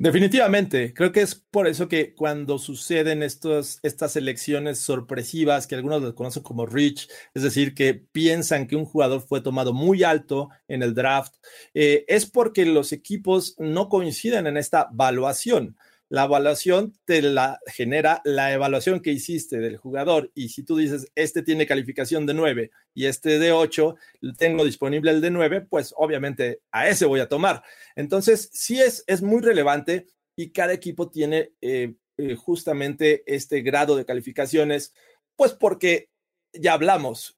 Definitivamente, 0.00 0.94
creo 0.94 1.10
que 1.10 1.22
es 1.22 1.34
por 1.34 1.66
eso 1.66 1.88
que 1.88 2.14
cuando 2.14 2.58
suceden 2.58 3.24
estas 3.24 4.16
elecciones 4.16 4.78
sorpresivas, 4.78 5.66
que 5.66 5.74
algunos 5.74 6.00
los 6.00 6.14
conocen 6.14 6.44
como 6.44 6.66
rich, 6.66 7.08
es 7.34 7.42
decir, 7.42 7.74
que 7.74 7.94
piensan 7.94 8.68
que 8.68 8.76
un 8.76 8.84
jugador 8.84 9.22
fue 9.22 9.40
tomado 9.40 9.72
muy 9.72 10.04
alto 10.04 10.50
en 10.68 10.84
el 10.84 10.94
draft, 10.94 11.34
eh, 11.74 12.04
es 12.06 12.26
porque 12.26 12.64
los 12.64 12.92
equipos 12.92 13.56
no 13.58 13.88
coinciden 13.88 14.46
en 14.46 14.56
esta 14.56 14.88
evaluación 14.92 15.76
la 16.10 16.24
evaluación 16.24 16.98
te 17.04 17.20
la 17.20 17.60
genera 17.66 18.22
la 18.24 18.52
evaluación 18.52 19.00
que 19.00 19.12
hiciste 19.12 19.58
del 19.58 19.76
jugador. 19.76 20.30
Y 20.34 20.48
si 20.48 20.62
tú 20.62 20.76
dices, 20.76 21.10
este 21.14 21.42
tiene 21.42 21.66
calificación 21.66 22.24
de 22.24 22.34
9 22.34 22.70
y 22.94 23.06
este 23.06 23.38
de 23.38 23.52
8, 23.52 23.96
tengo 24.38 24.64
disponible 24.64 25.10
el 25.10 25.20
de 25.20 25.30
9, 25.30 25.66
pues 25.68 25.94
obviamente 25.96 26.60
a 26.70 26.88
ese 26.88 27.04
voy 27.04 27.20
a 27.20 27.28
tomar. 27.28 27.62
Entonces, 27.94 28.48
sí 28.52 28.80
es, 28.80 29.04
es 29.06 29.20
muy 29.20 29.42
relevante 29.42 30.06
y 30.34 30.50
cada 30.50 30.72
equipo 30.72 31.10
tiene 31.10 31.52
eh, 31.60 31.94
eh, 32.16 32.34
justamente 32.36 33.22
este 33.26 33.60
grado 33.60 33.96
de 33.96 34.06
calificaciones, 34.06 34.94
pues 35.36 35.52
porque 35.52 36.08
ya 36.54 36.72
hablamos, 36.72 37.36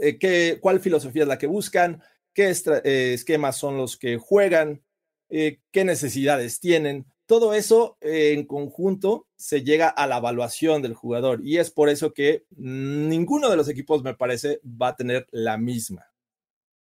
eh, 0.00 0.18
qué, 0.18 0.58
cuál 0.60 0.80
filosofía 0.80 1.22
es 1.22 1.28
la 1.28 1.38
que 1.38 1.46
buscan, 1.46 2.02
qué 2.34 2.48
esquemas 3.14 3.58
son 3.58 3.76
los 3.76 3.96
que 3.96 4.16
juegan, 4.16 4.82
qué 5.28 5.84
necesidades 5.84 6.60
tienen 6.60 7.06
todo 7.32 7.54
eso 7.54 7.96
eh, 8.02 8.34
en 8.34 8.44
conjunto 8.44 9.26
se 9.36 9.62
llega 9.62 9.88
a 9.88 10.06
la 10.06 10.18
evaluación 10.18 10.82
del 10.82 10.92
jugador 10.92 11.40
y 11.42 11.56
es 11.56 11.70
por 11.70 11.88
eso 11.88 12.12
que 12.12 12.44
ninguno 12.50 13.48
de 13.48 13.56
los 13.56 13.70
equipos, 13.70 14.02
me 14.02 14.12
parece, 14.12 14.60
va 14.62 14.88
a 14.88 14.96
tener 14.96 15.26
la 15.30 15.56
misma. 15.56 16.04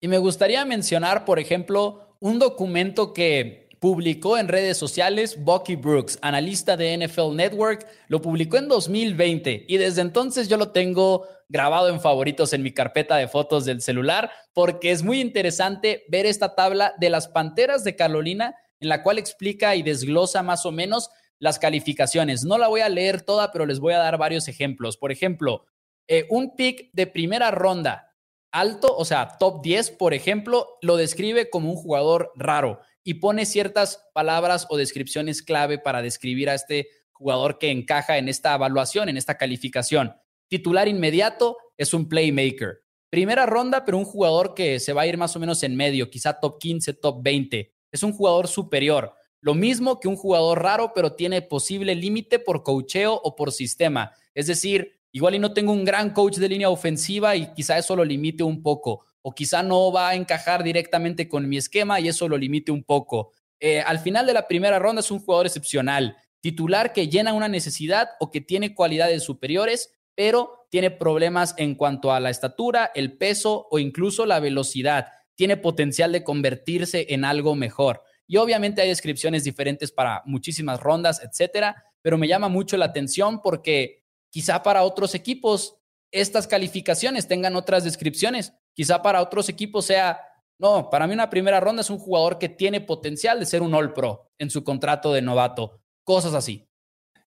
Y 0.02 0.09
me 0.09 0.18
gustaría 0.18 0.62
mencionar, 0.66 1.24
por 1.24 1.38
ejemplo, 1.38 2.14
un 2.20 2.38
documento 2.38 3.14
que 3.14 3.70
publicó 3.80 4.37
en 4.37 4.48
redes 4.48 4.76
sociales 4.76 5.42
Bucky 5.42 5.76
Brooks, 5.76 6.18
analista 6.20 6.76
de 6.76 6.94
NFL 6.98 7.35
Network, 7.35 7.87
lo 8.09 8.20
publicó 8.20 8.59
en 8.59 8.68
2020 8.68 9.64
y 9.66 9.78
desde 9.78 10.02
entonces 10.02 10.46
yo 10.46 10.59
lo 10.59 10.72
tengo 10.72 11.26
grabado 11.48 11.88
en 11.88 12.02
favoritos 12.02 12.52
en 12.52 12.62
mi 12.62 12.74
carpeta 12.74 13.16
de 13.16 13.28
fotos 13.28 13.64
del 13.64 13.80
celular 13.80 14.30
porque 14.52 14.90
es 14.90 15.02
muy 15.02 15.22
interesante 15.22 16.04
ver 16.09 16.26
esta 16.26 16.54
tabla 16.54 16.92
de 16.98 17.09
las 17.09 17.28
Panteras 17.28 17.83
de 17.83 17.96
Carolina 17.96 18.54
en 18.85 18.90
la 18.90 19.03
cual 19.03 19.18
explica 19.18 19.75
y 19.75 19.83
desglosa 19.83 20.42
más 20.42 20.64
o 20.64 20.73
menos 20.73 21.11
las 21.38 21.59
calificaciones. 21.59 22.44
No 22.44 22.59
la 22.59 22.68
voy 22.68 22.83
a 22.83 22.88
leer 22.88 23.23
toda, 23.23 23.51
pero 23.51 23.66
les 23.66 23.81
voy 23.81 23.94
a 23.94 23.99
dar 23.99 24.18
varios 24.18 24.47
ejemplos. 24.47 24.97
Por 24.97 25.11
ejemplo, 25.11 25.64
eh, 26.07 26.27
un 26.31 26.55
pick 26.55 26.90
de 26.92 27.07
primera 27.07 27.51
ronda 27.51 28.14
alto, 28.53 28.94
o 28.97 29.05
sea, 29.05 29.37
top 29.38 29.62
10, 29.62 29.92
por 29.92 30.14
ejemplo, 30.14 30.79
lo 30.81 30.97
describe 30.97 31.51
como 31.51 31.70
un 31.70 31.77
jugador 31.77 32.31
raro 32.37 32.81
y 33.03 33.14
pone 33.14 33.47
ciertas 33.47 34.07
palabras 34.14 34.66
o 34.70 34.77
descripciones 34.77 35.42
clave 35.42 35.79
para 35.79 36.03
describir 36.03 36.49
a 36.49 36.55
este 36.55 36.88
jugador 37.11 37.59
que 37.59 37.70
encaja 37.70 38.16
en 38.16 38.29
esta 38.29 38.55
evaluación, 38.55 39.09
en 39.09 39.16
esta 39.16 39.37
calificación. 39.37 40.14
Titular 40.49 40.87
inmediato 40.87 41.57
es 41.77 41.94
un 41.94 42.09
playmaker. 42.09 42.83
Primera 43.11 43.44
ronda, 43.47 43.85
pero 43.85 43.99
un 43.99 44.05
jugador 44.05 44.55
que 44.55 44.79
se 44.79 44.92
va 44.92 45.03
a 45.03 45.07
ir 45.07 45.16
más 45.16 45.35
o 45.35 45.40
menos 45.40 45.62
en 45.62 45.75
medio, 45.75 46.09
quizá 46.09 46.38
top 46.38 46.59
15, 46.61 46.94
top 46.94 47.23
20 47.23 47.73
es 47.94 48.02
un 48.02 48.12
jugador 48.12 48.48
superior. 48.48 49.14
Lo 49.40 49.54
mismo 49.54 50.00
que 50.00 50.09
un 50.09 50.16
jugador 50.16 50.61
raro, 50.61 50.92
pero 50.94 51.12
tiene 51.12 51.42
posible 51.42 51.94
límite 51.94 52.40
por 52.40 52.64
cocheo 52.64 53.14
o 53.22 53.37
por 53.37 53.52
sistema. 53.52 54.11
Es 54.35 54.48
decir, 54.48 54.98
igual 55.12 55.37
y 55.37 55.38
no 55.38 55.52
tengo 55.52 55.72
un 55.72 55.85
gran 55.85 56.11
coach 56.11 56.38
de 56.38 56.48
línea 56.48 56.70
ofensiva 56.70 57.37
y 57.37 57.52
quizá 57.54 57.78
eso 57.78 57.94
lo 57.94 58.04
limite 58.04 58.42
un 58.42 58.62
poco. 58.64 59.04
O 59.22 59.33
quizá 59.33 59.62
no 59.62 59.92
va 59.92 60.09
a 60.09 60.14
encajar 60.16 60.64
directamente 60.64 61.28
con 61.28 61.48
mi 61.48 61.57
esquema 61.57 62.00
y 62.00 62.09
eso 62.09 62.28
lo 62.28 62.37
limite 62.37 62.72
un 62.72 62.83
poco. 62.83 63.30
Eh, 63.61 63.80
al 63.80 64.00
final 64.00 64.26
de 64.26 64.33
la 64.33 64.48
primera 64.48 64.80
ronda 64.80 64.98
es 64.98 65.12
un 65.12 65.20
jugador 65.20 65.46
excepcional, 65.46 66.16
titular 66.40 66.92
que 66.92 67.09
llena 67.09 67.33
una 67.33 67.48
necesidad 67.48 68.09
o 68.18 68.33
que 68.33 68.40
tiene 68.40 68.74
cualidades 68.74 69.22
superiores, 69.22 69.94
pero 70.16 70.66
tiene 70.68 70.90
problemas 70.90 71.54
en 71.59 71.76
cuanto 71.76 72.12
a 72.12 72.18
la 72.18 72.30
estatura, 72.30 72.90
el 72.92 73.16
peso 73.16 73.68
o 73.70 73.78
incluso 73.78 74.26
la 74.26 74.40
velocidad 74.40 75.07
tiene 75.35 75.57
potencial 75.57 76.12
de 76.12 76.25
convertirse 76.25 77.07
en 77.11 77.25
algo 77.25 77.55
mejor. 77.55 78.03
Y 78.27 78.37
obviamente 78.37 78.81
hay 78.81 78.88
descripciones 78.88 79.44
diferentes 79.44 79.92
para 79.92 80.23
muchísimas 80.25 80.81
rondas, 80.81 81.20
etcétera, 81.23 81.85
pero 82.03 82.18
me 82.18 82.29
llama 82.29 82.49
mucho 82.49 82.77
la 82.77 82.87
atención 82.87 83.40
porque 83.42 84.05
quizá 84.31 84.62
para 84.62 84.83
otros 84.83 85.14
equipos 85.14 85.77
estas 86.11 86.47
calificaciones 86.47 87.27
tengan 87.27 87.57
otras 87.57 87.85
descripciones. 87.85 88.53
Quizá 88.73 89.03
para 89.03 89.20
otros 89.20 89.49
equipos 89.49 89.85
sea, 89.85 90.20
no, 90.59 90.88
para 90.90 91.07
mí 91.07 91.14
una 91.14 91.29
primera 91.29 91.61
ronda 91.61 91.83
es 91.83 91.90
un 91.90 91.99
jugador 91.99 92.38
que 92.38 92.49
tiene 92.49 92.81
potencial 92.81 93.40
de 93.40 93.47
ser 93.47 93.62
un 93.62 93.75
All 93.75 93.92
Pro 93.92 94.31
en 94.38 94.49
su 94.49 94.62
contrato 94.62 95.12
de 95.12 95.23
novato, 95.23 95.81
cosas 96.05 96.35
así. 96.35 96.68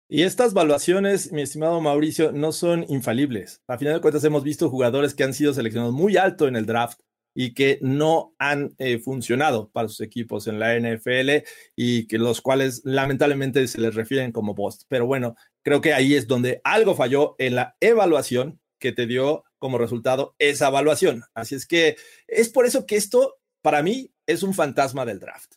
Y 0.08 0.22
estas 0.22 0.54
valuaciones, 0.54 1.32
mi 1.32 1.42
estimado 1.42 1.82
Mauricio, 1.82 2.32
no 2.32 2.52
son 2.52 2.86
infalibles. 2.88 3.62
A 3.68 3.76
final 3.76 3.94
de 3.94 4.00
cuentas 4.00 4.24
hemos 4.24 4.42
visto 4.42 4.70
jugadores 4.70 5.14
que 5.14 5.22
han 5.22 5.34
sido 5.34 5.52
seleccionados 5.52 5.92
muy 5.92 6.16
alto 6.16 6.48
en 6.48 6.56
el 6.56 6.64
draft 6.64 6.98
y 7.40 7.54
que 7.54 7.78
no 7.82 8.34
han 8.40 8.74
eh, 8.78 8.98
funcionado 8.98 9.70
para 9.70 9.86
sus 9.86 10.00
equipos 10.00 10.48
en 10.48 10.58
la 10.58 10.76
NFL 10.76 11.46
y 11.76 12.08
que 12.08 12.18
los 12.18 12.40
cuales 12.40 12.82
lamentablemente 12.82 13.68
se 13.68 13.80
les 13.80 13.94
refieren 13.94 14.32
como 14.32 14.56
post. 14.56 14.82
Pero 14.88 15.06
bueno, 15.06 15.36
creo 15.62 15.80
que 15.80 15.94
ahí 15.94 16.16
es 16.16 16.26
donde 16.26 16.60
algo 16.64 16.96
falló 16.96 17.36
en 17.38 17.54
la 17.54 17.76
evaluación 17.78 18.58
que 18.80 18.90
te 18.90 19.06
dio 19.06 19.44
como 19.60 19.78
resultado 19.78 20.34
esa 20.40 20.66
evaluación. 20.66 21.22
Así 21.32 21.54
es 21.54 21.64
que 21.64 21.94
es 22.26 22.48
por 22.48 22.66
eso 22.66 22.86
que 22.86 22.96
esto 22.96 23.36
para 23.62 23.84
mí 23.84 24.10
es 24.26 24.42
un 24.42 24.52
fantasma 24.52 25.06
del 25.06 25.20
draft. 25.20 25.54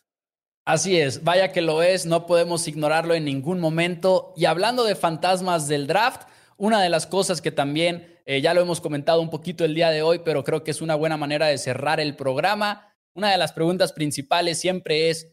Así 0.64 1.00
es, 1.00 1.24
vaya 1.24 1.50
que 1.50 1.62
lo 1.62 1.82
es, 1.82 2.06
no 2.06 2.28
podemos 2.28 2.68
ignorarlo 2.68 3.14
en 3.14 3.24
ningún 3.24 3.58
momento. 3.58 4.34
Y 4.36 4.44
hablando 4.44 4.84
de 4.84 4.94
fantasmas 4.94 5.66
del 5.66 5.88
draft, 5.88 6.28
una 6.56 6.80
de 6.80 6.90
las 6.90 7.08
cosas 7.08 7.42
que 7.42 7.50
también 7.50 8.11
eh, 8.24 8.40
ya 8.40 8.54
lo 8.54 8.60
hemos 8.60 8.80
comentado 8.80 9.20
un 9.20 9.30
poquito 9.30 9.64
el 9.64 9.74
día 9.74 9.90
de 9.90 10.02
hoy, 10.02 10.20
pero 10.24 10.44
creo 10.44 10.64
que 10.64 10.70
es 10.70 10.80
una 10.80 10.94
buena 10.94 11.16
manera 11.16 11.46
de 11.46 11.58
cerrar 11.58 12.00
el 12.00 12.16
programa. 12.16 12.94
Una 13.14 13.30
de 13.30 13.38
las 13.38 13.52
preguntas 13.52 13.92
principales 13.92 14.58
siempre 14.58 15.10
es, 15.10 15.28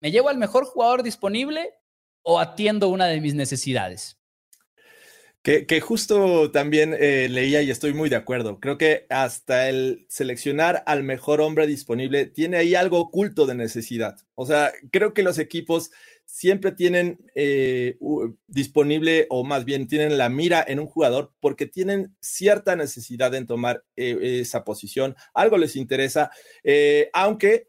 ¿me 0.00 0.10
llevo 0.10 0.28
al 0.28 0.38
mejor 0.38 0.64
jugador 0.64 1.02
disponible 1.02 1.74
o 2.22 2.38
atiendo 2.38 2.88
una 2.88 3.06
de 3.06 3.20
mis 3.20 3.34
necesidades? 3.34 4.18
Que, 5.46 5.80
justo 5.80 6.50
también 6.50 6.92
eh, 6.98 7.28
leía 7.30 7.62
y 7.62 7.70
estoy 7.70 7.94
muy 7.94 8.08
de 8.08 8.16
acuerdo. 8.16 8.58
Creo 8.58 8.78
que 8.78 9.06
hasta 9.10 9.68
el 9.68 10.04
seleccionar 10.08 10.82
al 10.86 11.04
mejor 11.04 11.40
hombre 11.40 11.68
disponible 11.68 12.26
tiene 12.26 12.56
ahí 12.56 12.74
algo 12.74 12.98
oculto 12.98 13.46
de 13.46 13.54
necesidad. 13.54 14.16
O 14.34 14.44
sea, 14.44 14.72
creo 14.90 15.14
que 15.14 15.22
los 15.22 15.38
equipos 15.38 15.92
siempre 16.26 16.72
tienen 16.72 17.18
eh, 17.34 17.96
disponible 18.46 19.26
o 19.30 19.44
más 19.44 19.64
bien 19.64 19.88
tienen 19.88 20.18
la 20.18 20.28
mira 20.28 20.62
en 20.66 20.80
un 20.80 20.86
jugador 20.86 21.32
porque 21.40 21.66
tienen 21.66 22.14
cierta 22.20 22.76
necesidad 22.76 23.34
en 23.34 23.46
tomar 23.46 23.84
eh, 23.96 24.40
esa 24.40 24.64
posición. 24.64 25.16
Algo 25.32 25.56
les 25.56 25.76
interesa, 25.76 26.30
aunque 27.14 27.68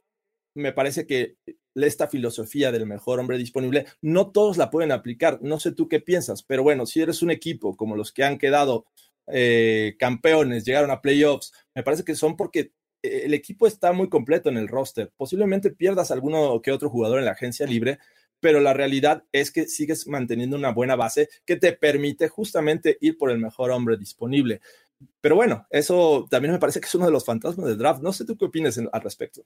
me 0.53 0.73
parece 0.73 1.05
que 1.05 1.37
esta 1.75 2.07
filosofía 2.07 2.71
del 2.71 2.87
mejor 2.87 3.19
hombre 3.19 3.37
disponible, 3.37 3.85
no 4.01 4.31
todos 4.31 4.57
la 4.57 4.69
pueden 4.69 4.91
aplicar. 4.91 5.39
No 5.41 5.59
sé 5.59 5.71
tú 5.71 5.87
qué 5.87 5.99
piensas, 5.99 6.43
pero 6.43 6.63
bueno, 6.63 6.85
si 6.85 7.01
eres 7.01 7.21
un 7.21 7.31
equipo 7.31 7.75
como 7.77 7.95
los 7.95 8.11
que 8.11 8.23
han 8.23 8.37
quedado 8.37 8.85
eh, 9.27 9.95
campeones, 9.99 10.65
llegaron 10.65 10.89
a 10.91 11.01
playoffs, 11.01 11.51
me 11.75 11.83
parece 11.83 12.03
que 12.03 12.15
son 12.15 12.35
porque 12.35 12.71
eh, 13.03 13.21
el 13.25 13.33
equipo 13.33 13.67
está 13.67 13.91
muy 13.91 14.09
completo 14.09 14.49
en 14.49 14.57
el 14.57 14.67
roster. 14.67 15.11
Posiblemente 15.15 15.71
pierdas 15.71 16.11
alguno 16.11 16.61
que 16.61 16.71
otro 16.71 16.89
jugador 16.89 17.19
en 17.19 17.25
la 17.25 17.31
agencia 17.31 17.67
libre, 17.67 17.99
pero 18.39 18.59
la 18.59 18.73
realidad 18.73 19.23
es 19.31 19.51
que 19.51 19.67
sigues 19.67 20.07
manteniendo 20.07 20.55
una 20.55 20.71
buena 20.71 20.95
base 20.95 21.29
que 21.45 21.55
te 21.55 21.73
permite 21.73 22.27
justamente 22.27 22.97
ir 23.01 23.17
por 23.17 23.31
el 23.31 23.39
mejor 23.39 23.71
hombre 23.71 23.97
disponible. 23.97 24.61
Pero 25.21 25.35
bueno, 25.35 25.65
eso 25.69 26.27
también 26.29 26.53
me 26.53 26.59
parece 26.59 26.79
que 26.79 26.87
es 26.87 26.95
uno 26.95 27.05
de 27.05 27.11
los 27.11 27.25
fantasmas 27.25 27.67
del 27.67 27.77
draft. 27.77 28.01
No 28.01 28.13
sé 28.13 28.25
tú 28.25 28.37
qué 28.37 28.45
opinas 28.45 28.77
al 28.77 29.01
respecto. 29.01 29.43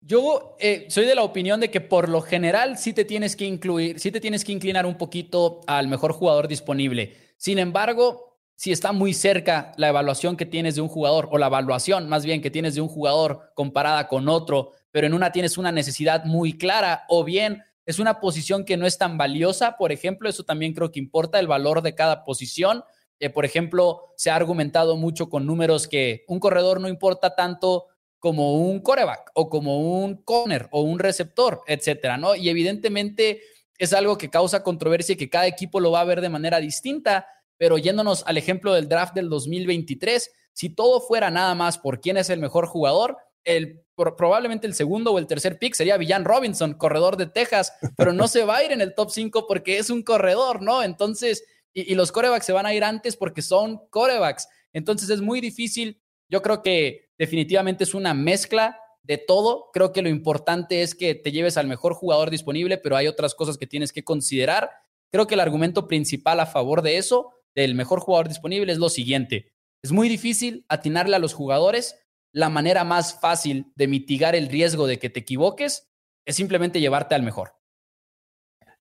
Yo 0.00 0.56
eh, 0.60 0.86
soy 0.90 1.06
de 1.06 1.14
la 1.14 1.22
opinión 1.22 1.60
de 1.60 1.70
que 1.70 1.80
por 1.80 2.10
lo 2.10 2.20
general 2.20 2.76
sí 2.76 2.92
te 2.92 3.06
tienes 3.06 3.36
que 3.36 3.46
incluir, 3.46 3.98
sí 3.98 4.10
te 4.10 4.20
tienes 4.20 4.44
que 4.44 4.52
inclinar 4.52 4.84
un 4.84 4.98
poquito 4.98 5.62
al 5.66 5.88
mejor 5.88 6.12
jugador 6.12 6.46
disponible. 6.46 7.16
Sin 7.38 7.58
embargo, 7.58 8.38
si 8.54 8.70
está 8.70 8.92
muy 8.92 9.14
cerca 9.14 9.72
la 9.78 9.88
evaluación 9.88 10.36
que 10.36 10.44
tienes 10.44 10.74
de 10.74 10.82
un 10.82 10.88
jugador, 10.88 11.28
o 11.30 11.38
la 11.38 11.46
evaluación 11.46 12.08
más 12.08 12.24
bien 12.24 12.42
que 12.42 12.50
tienes 12.50 12.74
de 12.74 12.82
un 12.82 12.88
jugador 12.88 13.50
comparada 13.54 14.06
con 14.06 14.28
otro, 14.28 14.72
pero 14.90 15.06
en 15.06 15.14
una 15.14 15.32
tienes 15.32 15.56
una 15.56 15.72
necesidad 15.72 16.24
muy 16.24 16.58
clara, 16.58 17.04
o 17.08 17.24
bien 17.24 17.62
es 17.86 17.98
una 17.98 18.20
posición 18.20 18.64
que 18.64 18.76
no 18.76 18.86
es 18.86 18.98
tan 18.98 19.18
valiosa, 19.18 19.76
por 19.76 19.92
ejemplo, 19.92 20.28
eso 20.28 20.44
también 20.44 20.72
creo 20.72 20.90
que 20.90 20.98
importa 20.98 21.38
el 21.38 21.46
valor 21.46 21.82
de 21.82 21.94
cada 21.94 22.24
posición. 22.24 22.84
Eh, 23.20 23.30
por 23.30 23.44
ejemplo, 23.44 24.12
se 24.16 24.30
ha 24.30 24.36
argumentado 24.36 24.96
mucho 24.96 25.28
con 25.28 25.46
números 25.46 25.86
que 25.86 26.24
un 26.28 26.40
corredor 26.40 26.80
no 26.80 26.88
importa 26.88 27.34
tanto 27.34 27.86
como 28.18 28.54
un 28.54 28.80
coreback 28.80 29.30
o 29.34 29.50
como 29.50 30.02
un 30.02 30.16
corner 30.16 30.68
o 30.70 30.80
un 30.80 30.98
receptor, 30.98 31.60
etcétera, 31.66 32.16
¿no? 32.16 32.34
Y 32.34 32.48
evidentemente 32.48 33.42
es 33.78 33.92
algo 33.92 34.16
que 34.16 34.30
causa 34.30 34.62
controversia 34.62 35.12
y 35.12 35.16
que 35.16 35.28
cada 35.28 35.46
equipo 35.46 35.78
lo 35.78 35.90
va 35.90 36.00
a 36.00 36.04
ver 36.04 36.22
de 36.22 36.30
manera 36.30 36.58
distinta, 36.58 37.26
pero 37.58 37.76
yéndonos 37.76 38.24
al 38.26 38.38
ejemplo 38.38 38.72
del 38.72 38.88
draft 38.88 39.14
del 39.14 39.28
2023, 39.28 40.30
si 40.54 40.70
todo 40.70 41.00
fuera 41.00 41.30
nada 41.30 41.54
más 41.54 41.76
por 41.76 42.00
quién 42.00 42.16
es 42.16 42.30
el 42.30 42.40
mejor 42.40 42.66
jugador, 42.66 43.18
el, 43.44 43.84
probablemente 43.94 44.66
el 44.66 44.74
segundo 44.74 45.12
o 45.12 45.18
el 45.18 45.26
tercer 45.26 45.58
pick 45.58 45.74
sería 45.74 45.96
Villan 45.96 46.24
Robinson, 46.24 46.74
corredor 46.74 47.16
de 47.16 47.26
Texas, 47.26 47.72
pero 47.96 48.12
no 48.12 48.28
se 48.28 48.44
va 48.44 48.56
a 48.56 48.64
ir 48.64 48.72
en 48.72 48.80
el 48.80 48.94
top 48.94 49.10
5 49.10 49.46
porque 49.46 49.78
es 49.78 49.90
un 49.90 50.02
corredor, 50.02 50.62
¿no? 50.62 50.82
Entonces, 50.82 51.44
y, 51.72 51.92
y 51.92 51.94
los 51.94 52.12
corebacks 52.12 52.46
se 52.46 52.52
van 52.52 52.66
a 52.66 52.74
ir 52.74 52.84
antes 52.84 53.16
porque 53.16 53.42
son 53.42 53.80
corebacks. 53.90 54.48
Entonces 54.72 55.10
es 55.10 55.20
muy 55.20 55.40
difícil. 55.40 56.00
Yo 56.28 56.42
creo 56.42 56.62
que 56.62 57.10
definitivamente 57.18 57.84
es 57.84 57.94
una 57.94 58.14
mezcla 58.14 58.78
de 59.04 59.18
todo. 59.18 59.70
Creo 59.72 59.92
que 59.92 60.02
lo 60.02 60.08
importante 60.08 60.82
es 60.82 60.94
que 60.94 61.14
te 61.14 61.30
lleves 61.30 61.56
al 61.56 61.68
mejor 61.68 61.94
jugador 61.94 62.30
disponible, 62.30 62.78
pero 62.78 62.96
hay 62.96 63.06
otras 63.06 63.34
cosas 63.34 63.56
que 63.56 63.66
tienes 63.66 63.92
que 63.92 64.02
considerar. 64.02 64.70
Creo 65.12 65.26
que 65.26 65.34
el 65.34 65.40
argumento 65.40 65.86
principal 65.86 66.40
a 66.40 66.46
favor 66.46 66.82
de 66.82 66.96
eso, 66.96 67.30
del 67.54 67.74
mejor 67.74 68.00
jugador 68.00 68.28
disponible, 68.28 68.72
es 68.72 68.78
lo 68.78 68.88
siguiente. 68.88 69.52
Es 69.82 69.92
muy 69.92 70.08
difícil 70.08 70.64
atinarle 70.68 71.14
a 71.14 71.20
los 71.20 71.34
jugadores 71.34 72.03
la 72.34 72.50
manera 72.50 72.82
más 72.82 73.18
fácil 73.20 73.72
de 73.76 73.86
mitigar 73.86 74.34
el 74.34 74.48
riesgo 74.48 74.88
de 74.88 74.98
que 74.98 75.08
te 75.08 75.20
equivoques 75.20 75.88
es 76.26 76.34
simplemente 76.34 76.80
llevarte 76.80 77.14
al 77.14 77.22
mejor. 77.22 77.52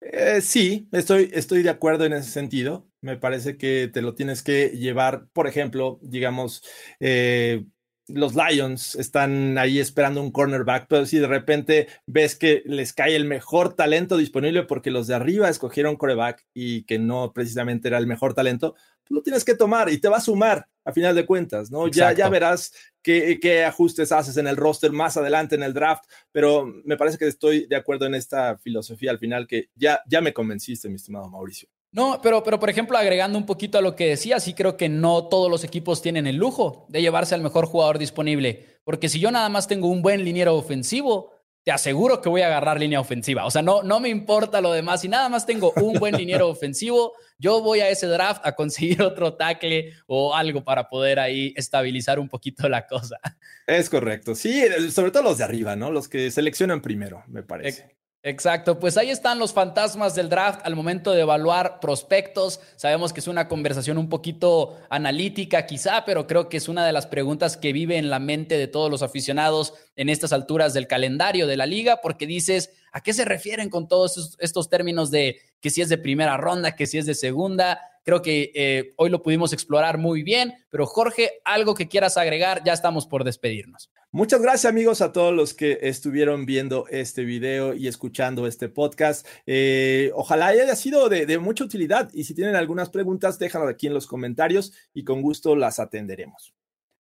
Eh, 0.02 0.42
sí, 0.42 0.90
estoy, 0.92 1.30
estoy 1.34 1.62
de 1.62 1.70
acuerdo 1.70 2.04
en 2.06 2.14
ese 2.14 2.32
sentido. 2.32 2.90
Me 3.00 3.16
parece 3.16 3.56
que 3.58 3.90
te 3.94 4.02
lo 4.02 4.16
tienes 4.16 4.42
que 4.42 4.70
llevar, 4.70 5.28
por 5.34 5.48
ejemplo, 5.48 6.00
digamos, 6.02 6.64
eh, 7.00 7.64
los 8.08 8.34
Lions 8.36 8.96
están 8.96 9.58
ahí 9.58 9.80
esperando 9.80 10.22
un 10.22 10.32
cornerback, 10.32 10.88
pero 10.90 11.06
si 11.06 11.20
de 11.20 11.28
repente 11.28 11.88
ves 12.06 12.36
que 12.36 12.64
les 12.66 12.92
cae 12.92 13.16
el 13.16 13.26
mejor 13.26 13.76
talento 13.76 14.18
disponible 14.18 14.64
porque 14.64 14.92
los 14.92 15.08
de 15.08 15.16
arriba 15.16 15.48
escogieron 15.48 15.96
coreback 15.96 16.46
y 16.54 16.84
que 16.84 17.00
no 17.00 17.32
precisamente 17.34 17.88
era 17.88 18.00
el 18.00 18.08
mejor 18.08 18.34
talento, 18.34 18.76
lo 19.10 19.22
tienes 19.22 19.46
que 19.46 19.56
tomar 19.56 19.90
y 19.90 20.00
te 20.00 20.10
va 20.10 20.18
a 20.18 20.22
sumar 20.22 20.68
a 20.86 20.92
final 20.92 21.16
de 21.16 21.26
cuentas, 21.26 21.72
¿no? 21.72 21.88
Ya, 21.88 22.12
ya 22.12 22.28
verás 22.30 22.74
qué, 23.04 23.66
ajustes 23.66 24.12
haces 24.12 24.38
en 24.38 24.48
el 24.48 24.58
roster 24.58 24.92
más 24.92 25.18
adelante 25.18 25.56
en 25.56 25.64
el 25.64 25.74
draft, 25.74 26.06
pero 26.32 26.66
me 26.86 26.98
parece 26.98 27.18
que 27.18 27.28
estoy 27.28 27.68
de 27.68 27.76
acuerdo 27.76 28.06
en 28.06 28.16
esta 28.16 28.58
filosofía 28.58 29.12
al 29.12 29.20
final 29.20 29.46
que 29.46 29.70
ya, 29.76 30.02
ya 30.08 30.22
me 30.22 30.34
convenciste, 30.34 30.90
mi 30.90 30.96
estimado 30.96 31.30
Mauricio. 31.30 31.70
No, 31.92 32.20
pero, 32.24 32.42
pero 32.42 32.60
por 32.60 32.72
ejemplo, 32.72 32.98
agregando 32.98 33.38
un 33.38 33.46
poquito 33.46 33.78
a 33.78 33.82
lo 33.82 33.96
que 33.96 34.08
decía, 34.08 34.40
sí 34.40 34.56
creo 34.56 34.78
que 34.78 34.90
no 34.90 35.28
todos 35.28 35.52
los 35.52 35.64
equipos 35.64 36.02
tienen 36.02 36.26
el 36.26 36.38
lujo 36.38 36.88
de 36.90 37.02
llevarse 37.02 37.36
al 37.36 37.42
mejor 37.42 37.68
jugador 37.68 38.00
disponible, 38.00 38.80
porque 38.84 39.10
si 39.10 39.20
yo 39.20 39.30
nada 39.30 39.48
más 39.50 39.68
tengo 39.68 39.90
un 39.90 40.02
buen 40.02 40.24
liniero 40.24 40.56
ofensivo, 40.56 41.33
te 41.64 41.72
aseguro 41.72 42.22
que 42.22 42.30
voy 42.30 42.42
a 42.42 42.48
agarrar 42.48 42.80
línea 42.80 43.00
ofensiva. 43.00 43.46
O 43.46 43.52
sea, 43.52 43.62
no, 43.62 43.84
no 43.84 44.00
me 44.00 44.10
importa 44.10 44.60
lo 44.60 44.72
demás. 44.72 45.02
Si 45.02 45.08
nada 45.08 45.30
más 45.30 45.46
tengo 45.46 45.72
un 45.78 45.94
buen 45.94 46.16
liniero 46.16 46.50
ofensivo, 46.50 47.14
yo 47.38 47.62
voy 47.62 47.80
a 47.80 47.90
ese 47.90 48.08
draft 48.08 48.46
a 48.46 48.54
conseguir 48.54 49.02
otro 49.02 49.36
tackle 49.36 49.94
o 50.06 50.36
algo 50.36 50.64
para 50.64 50.90
poder 50.90 51.20
ahí 51.20 51.54
estabilizar 51.56 52.20
un 52.20 52.28
poquito 52.28 52.68
la 52.68 52.86
cosa. 52.86 53.18
Es 53.66 53.90
correcto. 53.90 54.36
Sí, 54.36 54.62
sobre 54.92 55.12
todo 55.12 55.24
los 55.24 55.38
de 55.38 55.46
arriba, 55.46 55.76
¿no? 55.76 55.90
Los 55.90 56.10
que 56.10 56.32
seleccionan 56.32 56.82
primero, 56.82 57.24
me 57.28 57.44
parece. 57.44 57.93
Exacto, 58.26 58.80
pues 58.80 58.96
ahí 58.96 59.10
están 59.10 59.38
los 59.38 59.52
fantasmas 59.52 60.16
del 60.16 60.30
draft 60.30 60.62
al 60.64 60.78
momento 60.78 61.12
de 61.12 61.20
evaluar 61.20 61.82
prospectos. 61.82 62.62
Sabemos 62.78 63.12
que 63.12 63.20
es 63.20 63.28
una 63.28 63.50
conversación 63.50 63.98
un 63.98 64.08
poquito 64.08 64.78
analítica 64.90 65.66
quizá, 65.66 66.06
pero 66.06 66.26
creo 66.26 66.48
que 66.48 66.56
es 66.56 66.70
una 66.70 66.86
de 66.86 66.94
las 66.94 67.06
preguntas 67.06 67.58
que 67.58 67.74
vive 67.74 67.98
en 67.98 68.10
la 68.10 68.20
mente 68.20 68.58
de 68.58 68.68
todos 68.68 68.90
los 68.90 69.02
aficionados 69.04 69.74
en 69.98 70.08
estas 70.08 70.32
alturas 70.32 70.74
del 70.74 70.88
calendario 70.88 71.48
de 71.48 71.58
la 71.58 71.66
liga, 71.66 72.00
porque 72.02 72.26
dices, 72.26 72.72
¿a 72.94 73.02
qué 73.02 73.12
se 73.12 73.26
refieren 73.26 73.70
con 73.70 73.90
todos 73.90 74.38
estos, 74.40 74.70
términos 74.70 75.12
de 75.12 75.42
que 75.60 75.70
si 75.70 75.82
es 75.82 75.90
de 75.90 75.98
primera 75.98 76.38
ronda, 76.38 76.78
que 76.78 76.88
si 76.88 77.00
es 77.00 77.06
de 77.06 77.16
segunda? 77.16 77.82
Creo 78.04 78.22
que 78.22 78.52
eh, 78.54 78.94
hoy 78.98 79.10
lo 79.10 79.22
pudimos 79.22 79.54
explorar 79.54 79.98
muy 79.98 80.24
bien, 80.24 80.54
pero 80.70 80.86
Jorge, 80.86 81.42
algo 81.46 81.74
que 81.74 81.88
quieras 81.88 82.18
agregar, 82.18 82.62
ya 82.66 82.74
estamos 82.74 83.08
por 83.08 83.24
despedirnos. 83.24 83.90
Muchas 84.12 84.42
gracias 84.42 84.70
amigos 84.70 85.02
a 85.02 85.12
todos 85.12 85.34
los 85.34 85.54
que 85.54 85.80
estuvieron 85.82 86.46
viendo 86.46 86.86
este 86.90 87.24
video 87.24 87.74
y 87.74 87.88
escuchando 87.88 88.46
este 88.46 88.70
podcast. 88.70 89.26
Eh, 89.48 90.12
ojalá 90.14 90.48
haya 90.48 90.76
sido 90.76 91.10
de, 91.10 91.26
de, 91.26 91.40
mucha 91.40 91.64
utilidad 91.64 92.12
y 92.14 92.26
si 92.26 92.36
tienen 92.36 92.56
algunas 92.56 92.90
preguntas, 92.90 93.40
déjanlo 93.40 93.68
aquí 93.68 93.88
en 93.88 93.94
los 93.94 94.06
comentarios 94.06 94.74
y 94.94 95.04
con 95.04 95.22
gusto 95.22 95.56
las 95.56 95.80
atenderemos. 95.80 96.54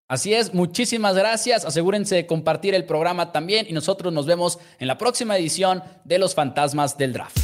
Así 0.07 0.33
es, 0.33 0.53
muchísimas 0.53 1.15
gracias. 1.15 1.65
Asegúrense 1.65 2.15
de 2.15 2.27
compartir 2.27 2.75
el 2.75 2.85
programa 2.85 3.31
también 3.31 3.65
y 3.69 3.73
nosotros 3.73 4.13
nos 4.13 4.25
vemos 4.25 4.59
en 4.79 4.87
la 4.87 4.97
próxima 4.97 5.37
edición 5.37 5.83
de 6.05 6.17
Los 6.17 6.33
Fantasmas 6.33 6.97
del 6.97 7.13
Draft. 7.13 7.37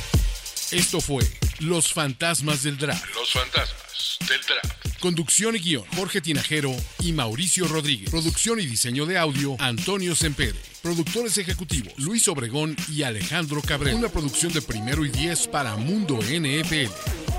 Esto 0.71 0.99
fue 0.99 1.23
Los 1.59 1.91
Fantasmas 1.93 2.63
del 2.63 2.77
Draft. 2.77 3.03
Los 3.13 3.31
Fantasmas 3.31 4.17
del 4.27 4.39
Draft. 4.41 4.99
Conducción 4.99 5.55
y 5.55 5.59
guion, 5.59 5.83
Jorge 5.95 6.21
Tinajero 6.21 6.75
y 6.99 7.11
Mauricio 7.11 7.67
Rodríguez. 7.67 8.09
Producción 8.09 8.59
y 8.59 8.65
diseño 8.65 9.05
de 9.05 9.17
audio, 9.17 9.55
Antonio 9.59 10.15
Sempere. 10.15 10.59
Productores 10.81 11.37
ejecutivos, 11.37 11.93
Luis 11.97 12.27
Obregón 12.27 12.75
y 12.89 13.03
Alejandro 13.03 13.61
Cabrera. 13.61 13.97
Una 13.97 14.09
producción 14.09 14.53
de 14.53 14.61
primero 14.61 15.05
y 15.05 15.09
diez 15.09 15.47
para 15.47 15.75
Mundo 15.75 16.19
NFL. 16.21 17.38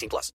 18 0.00 0.08
plus. 0.08 0.32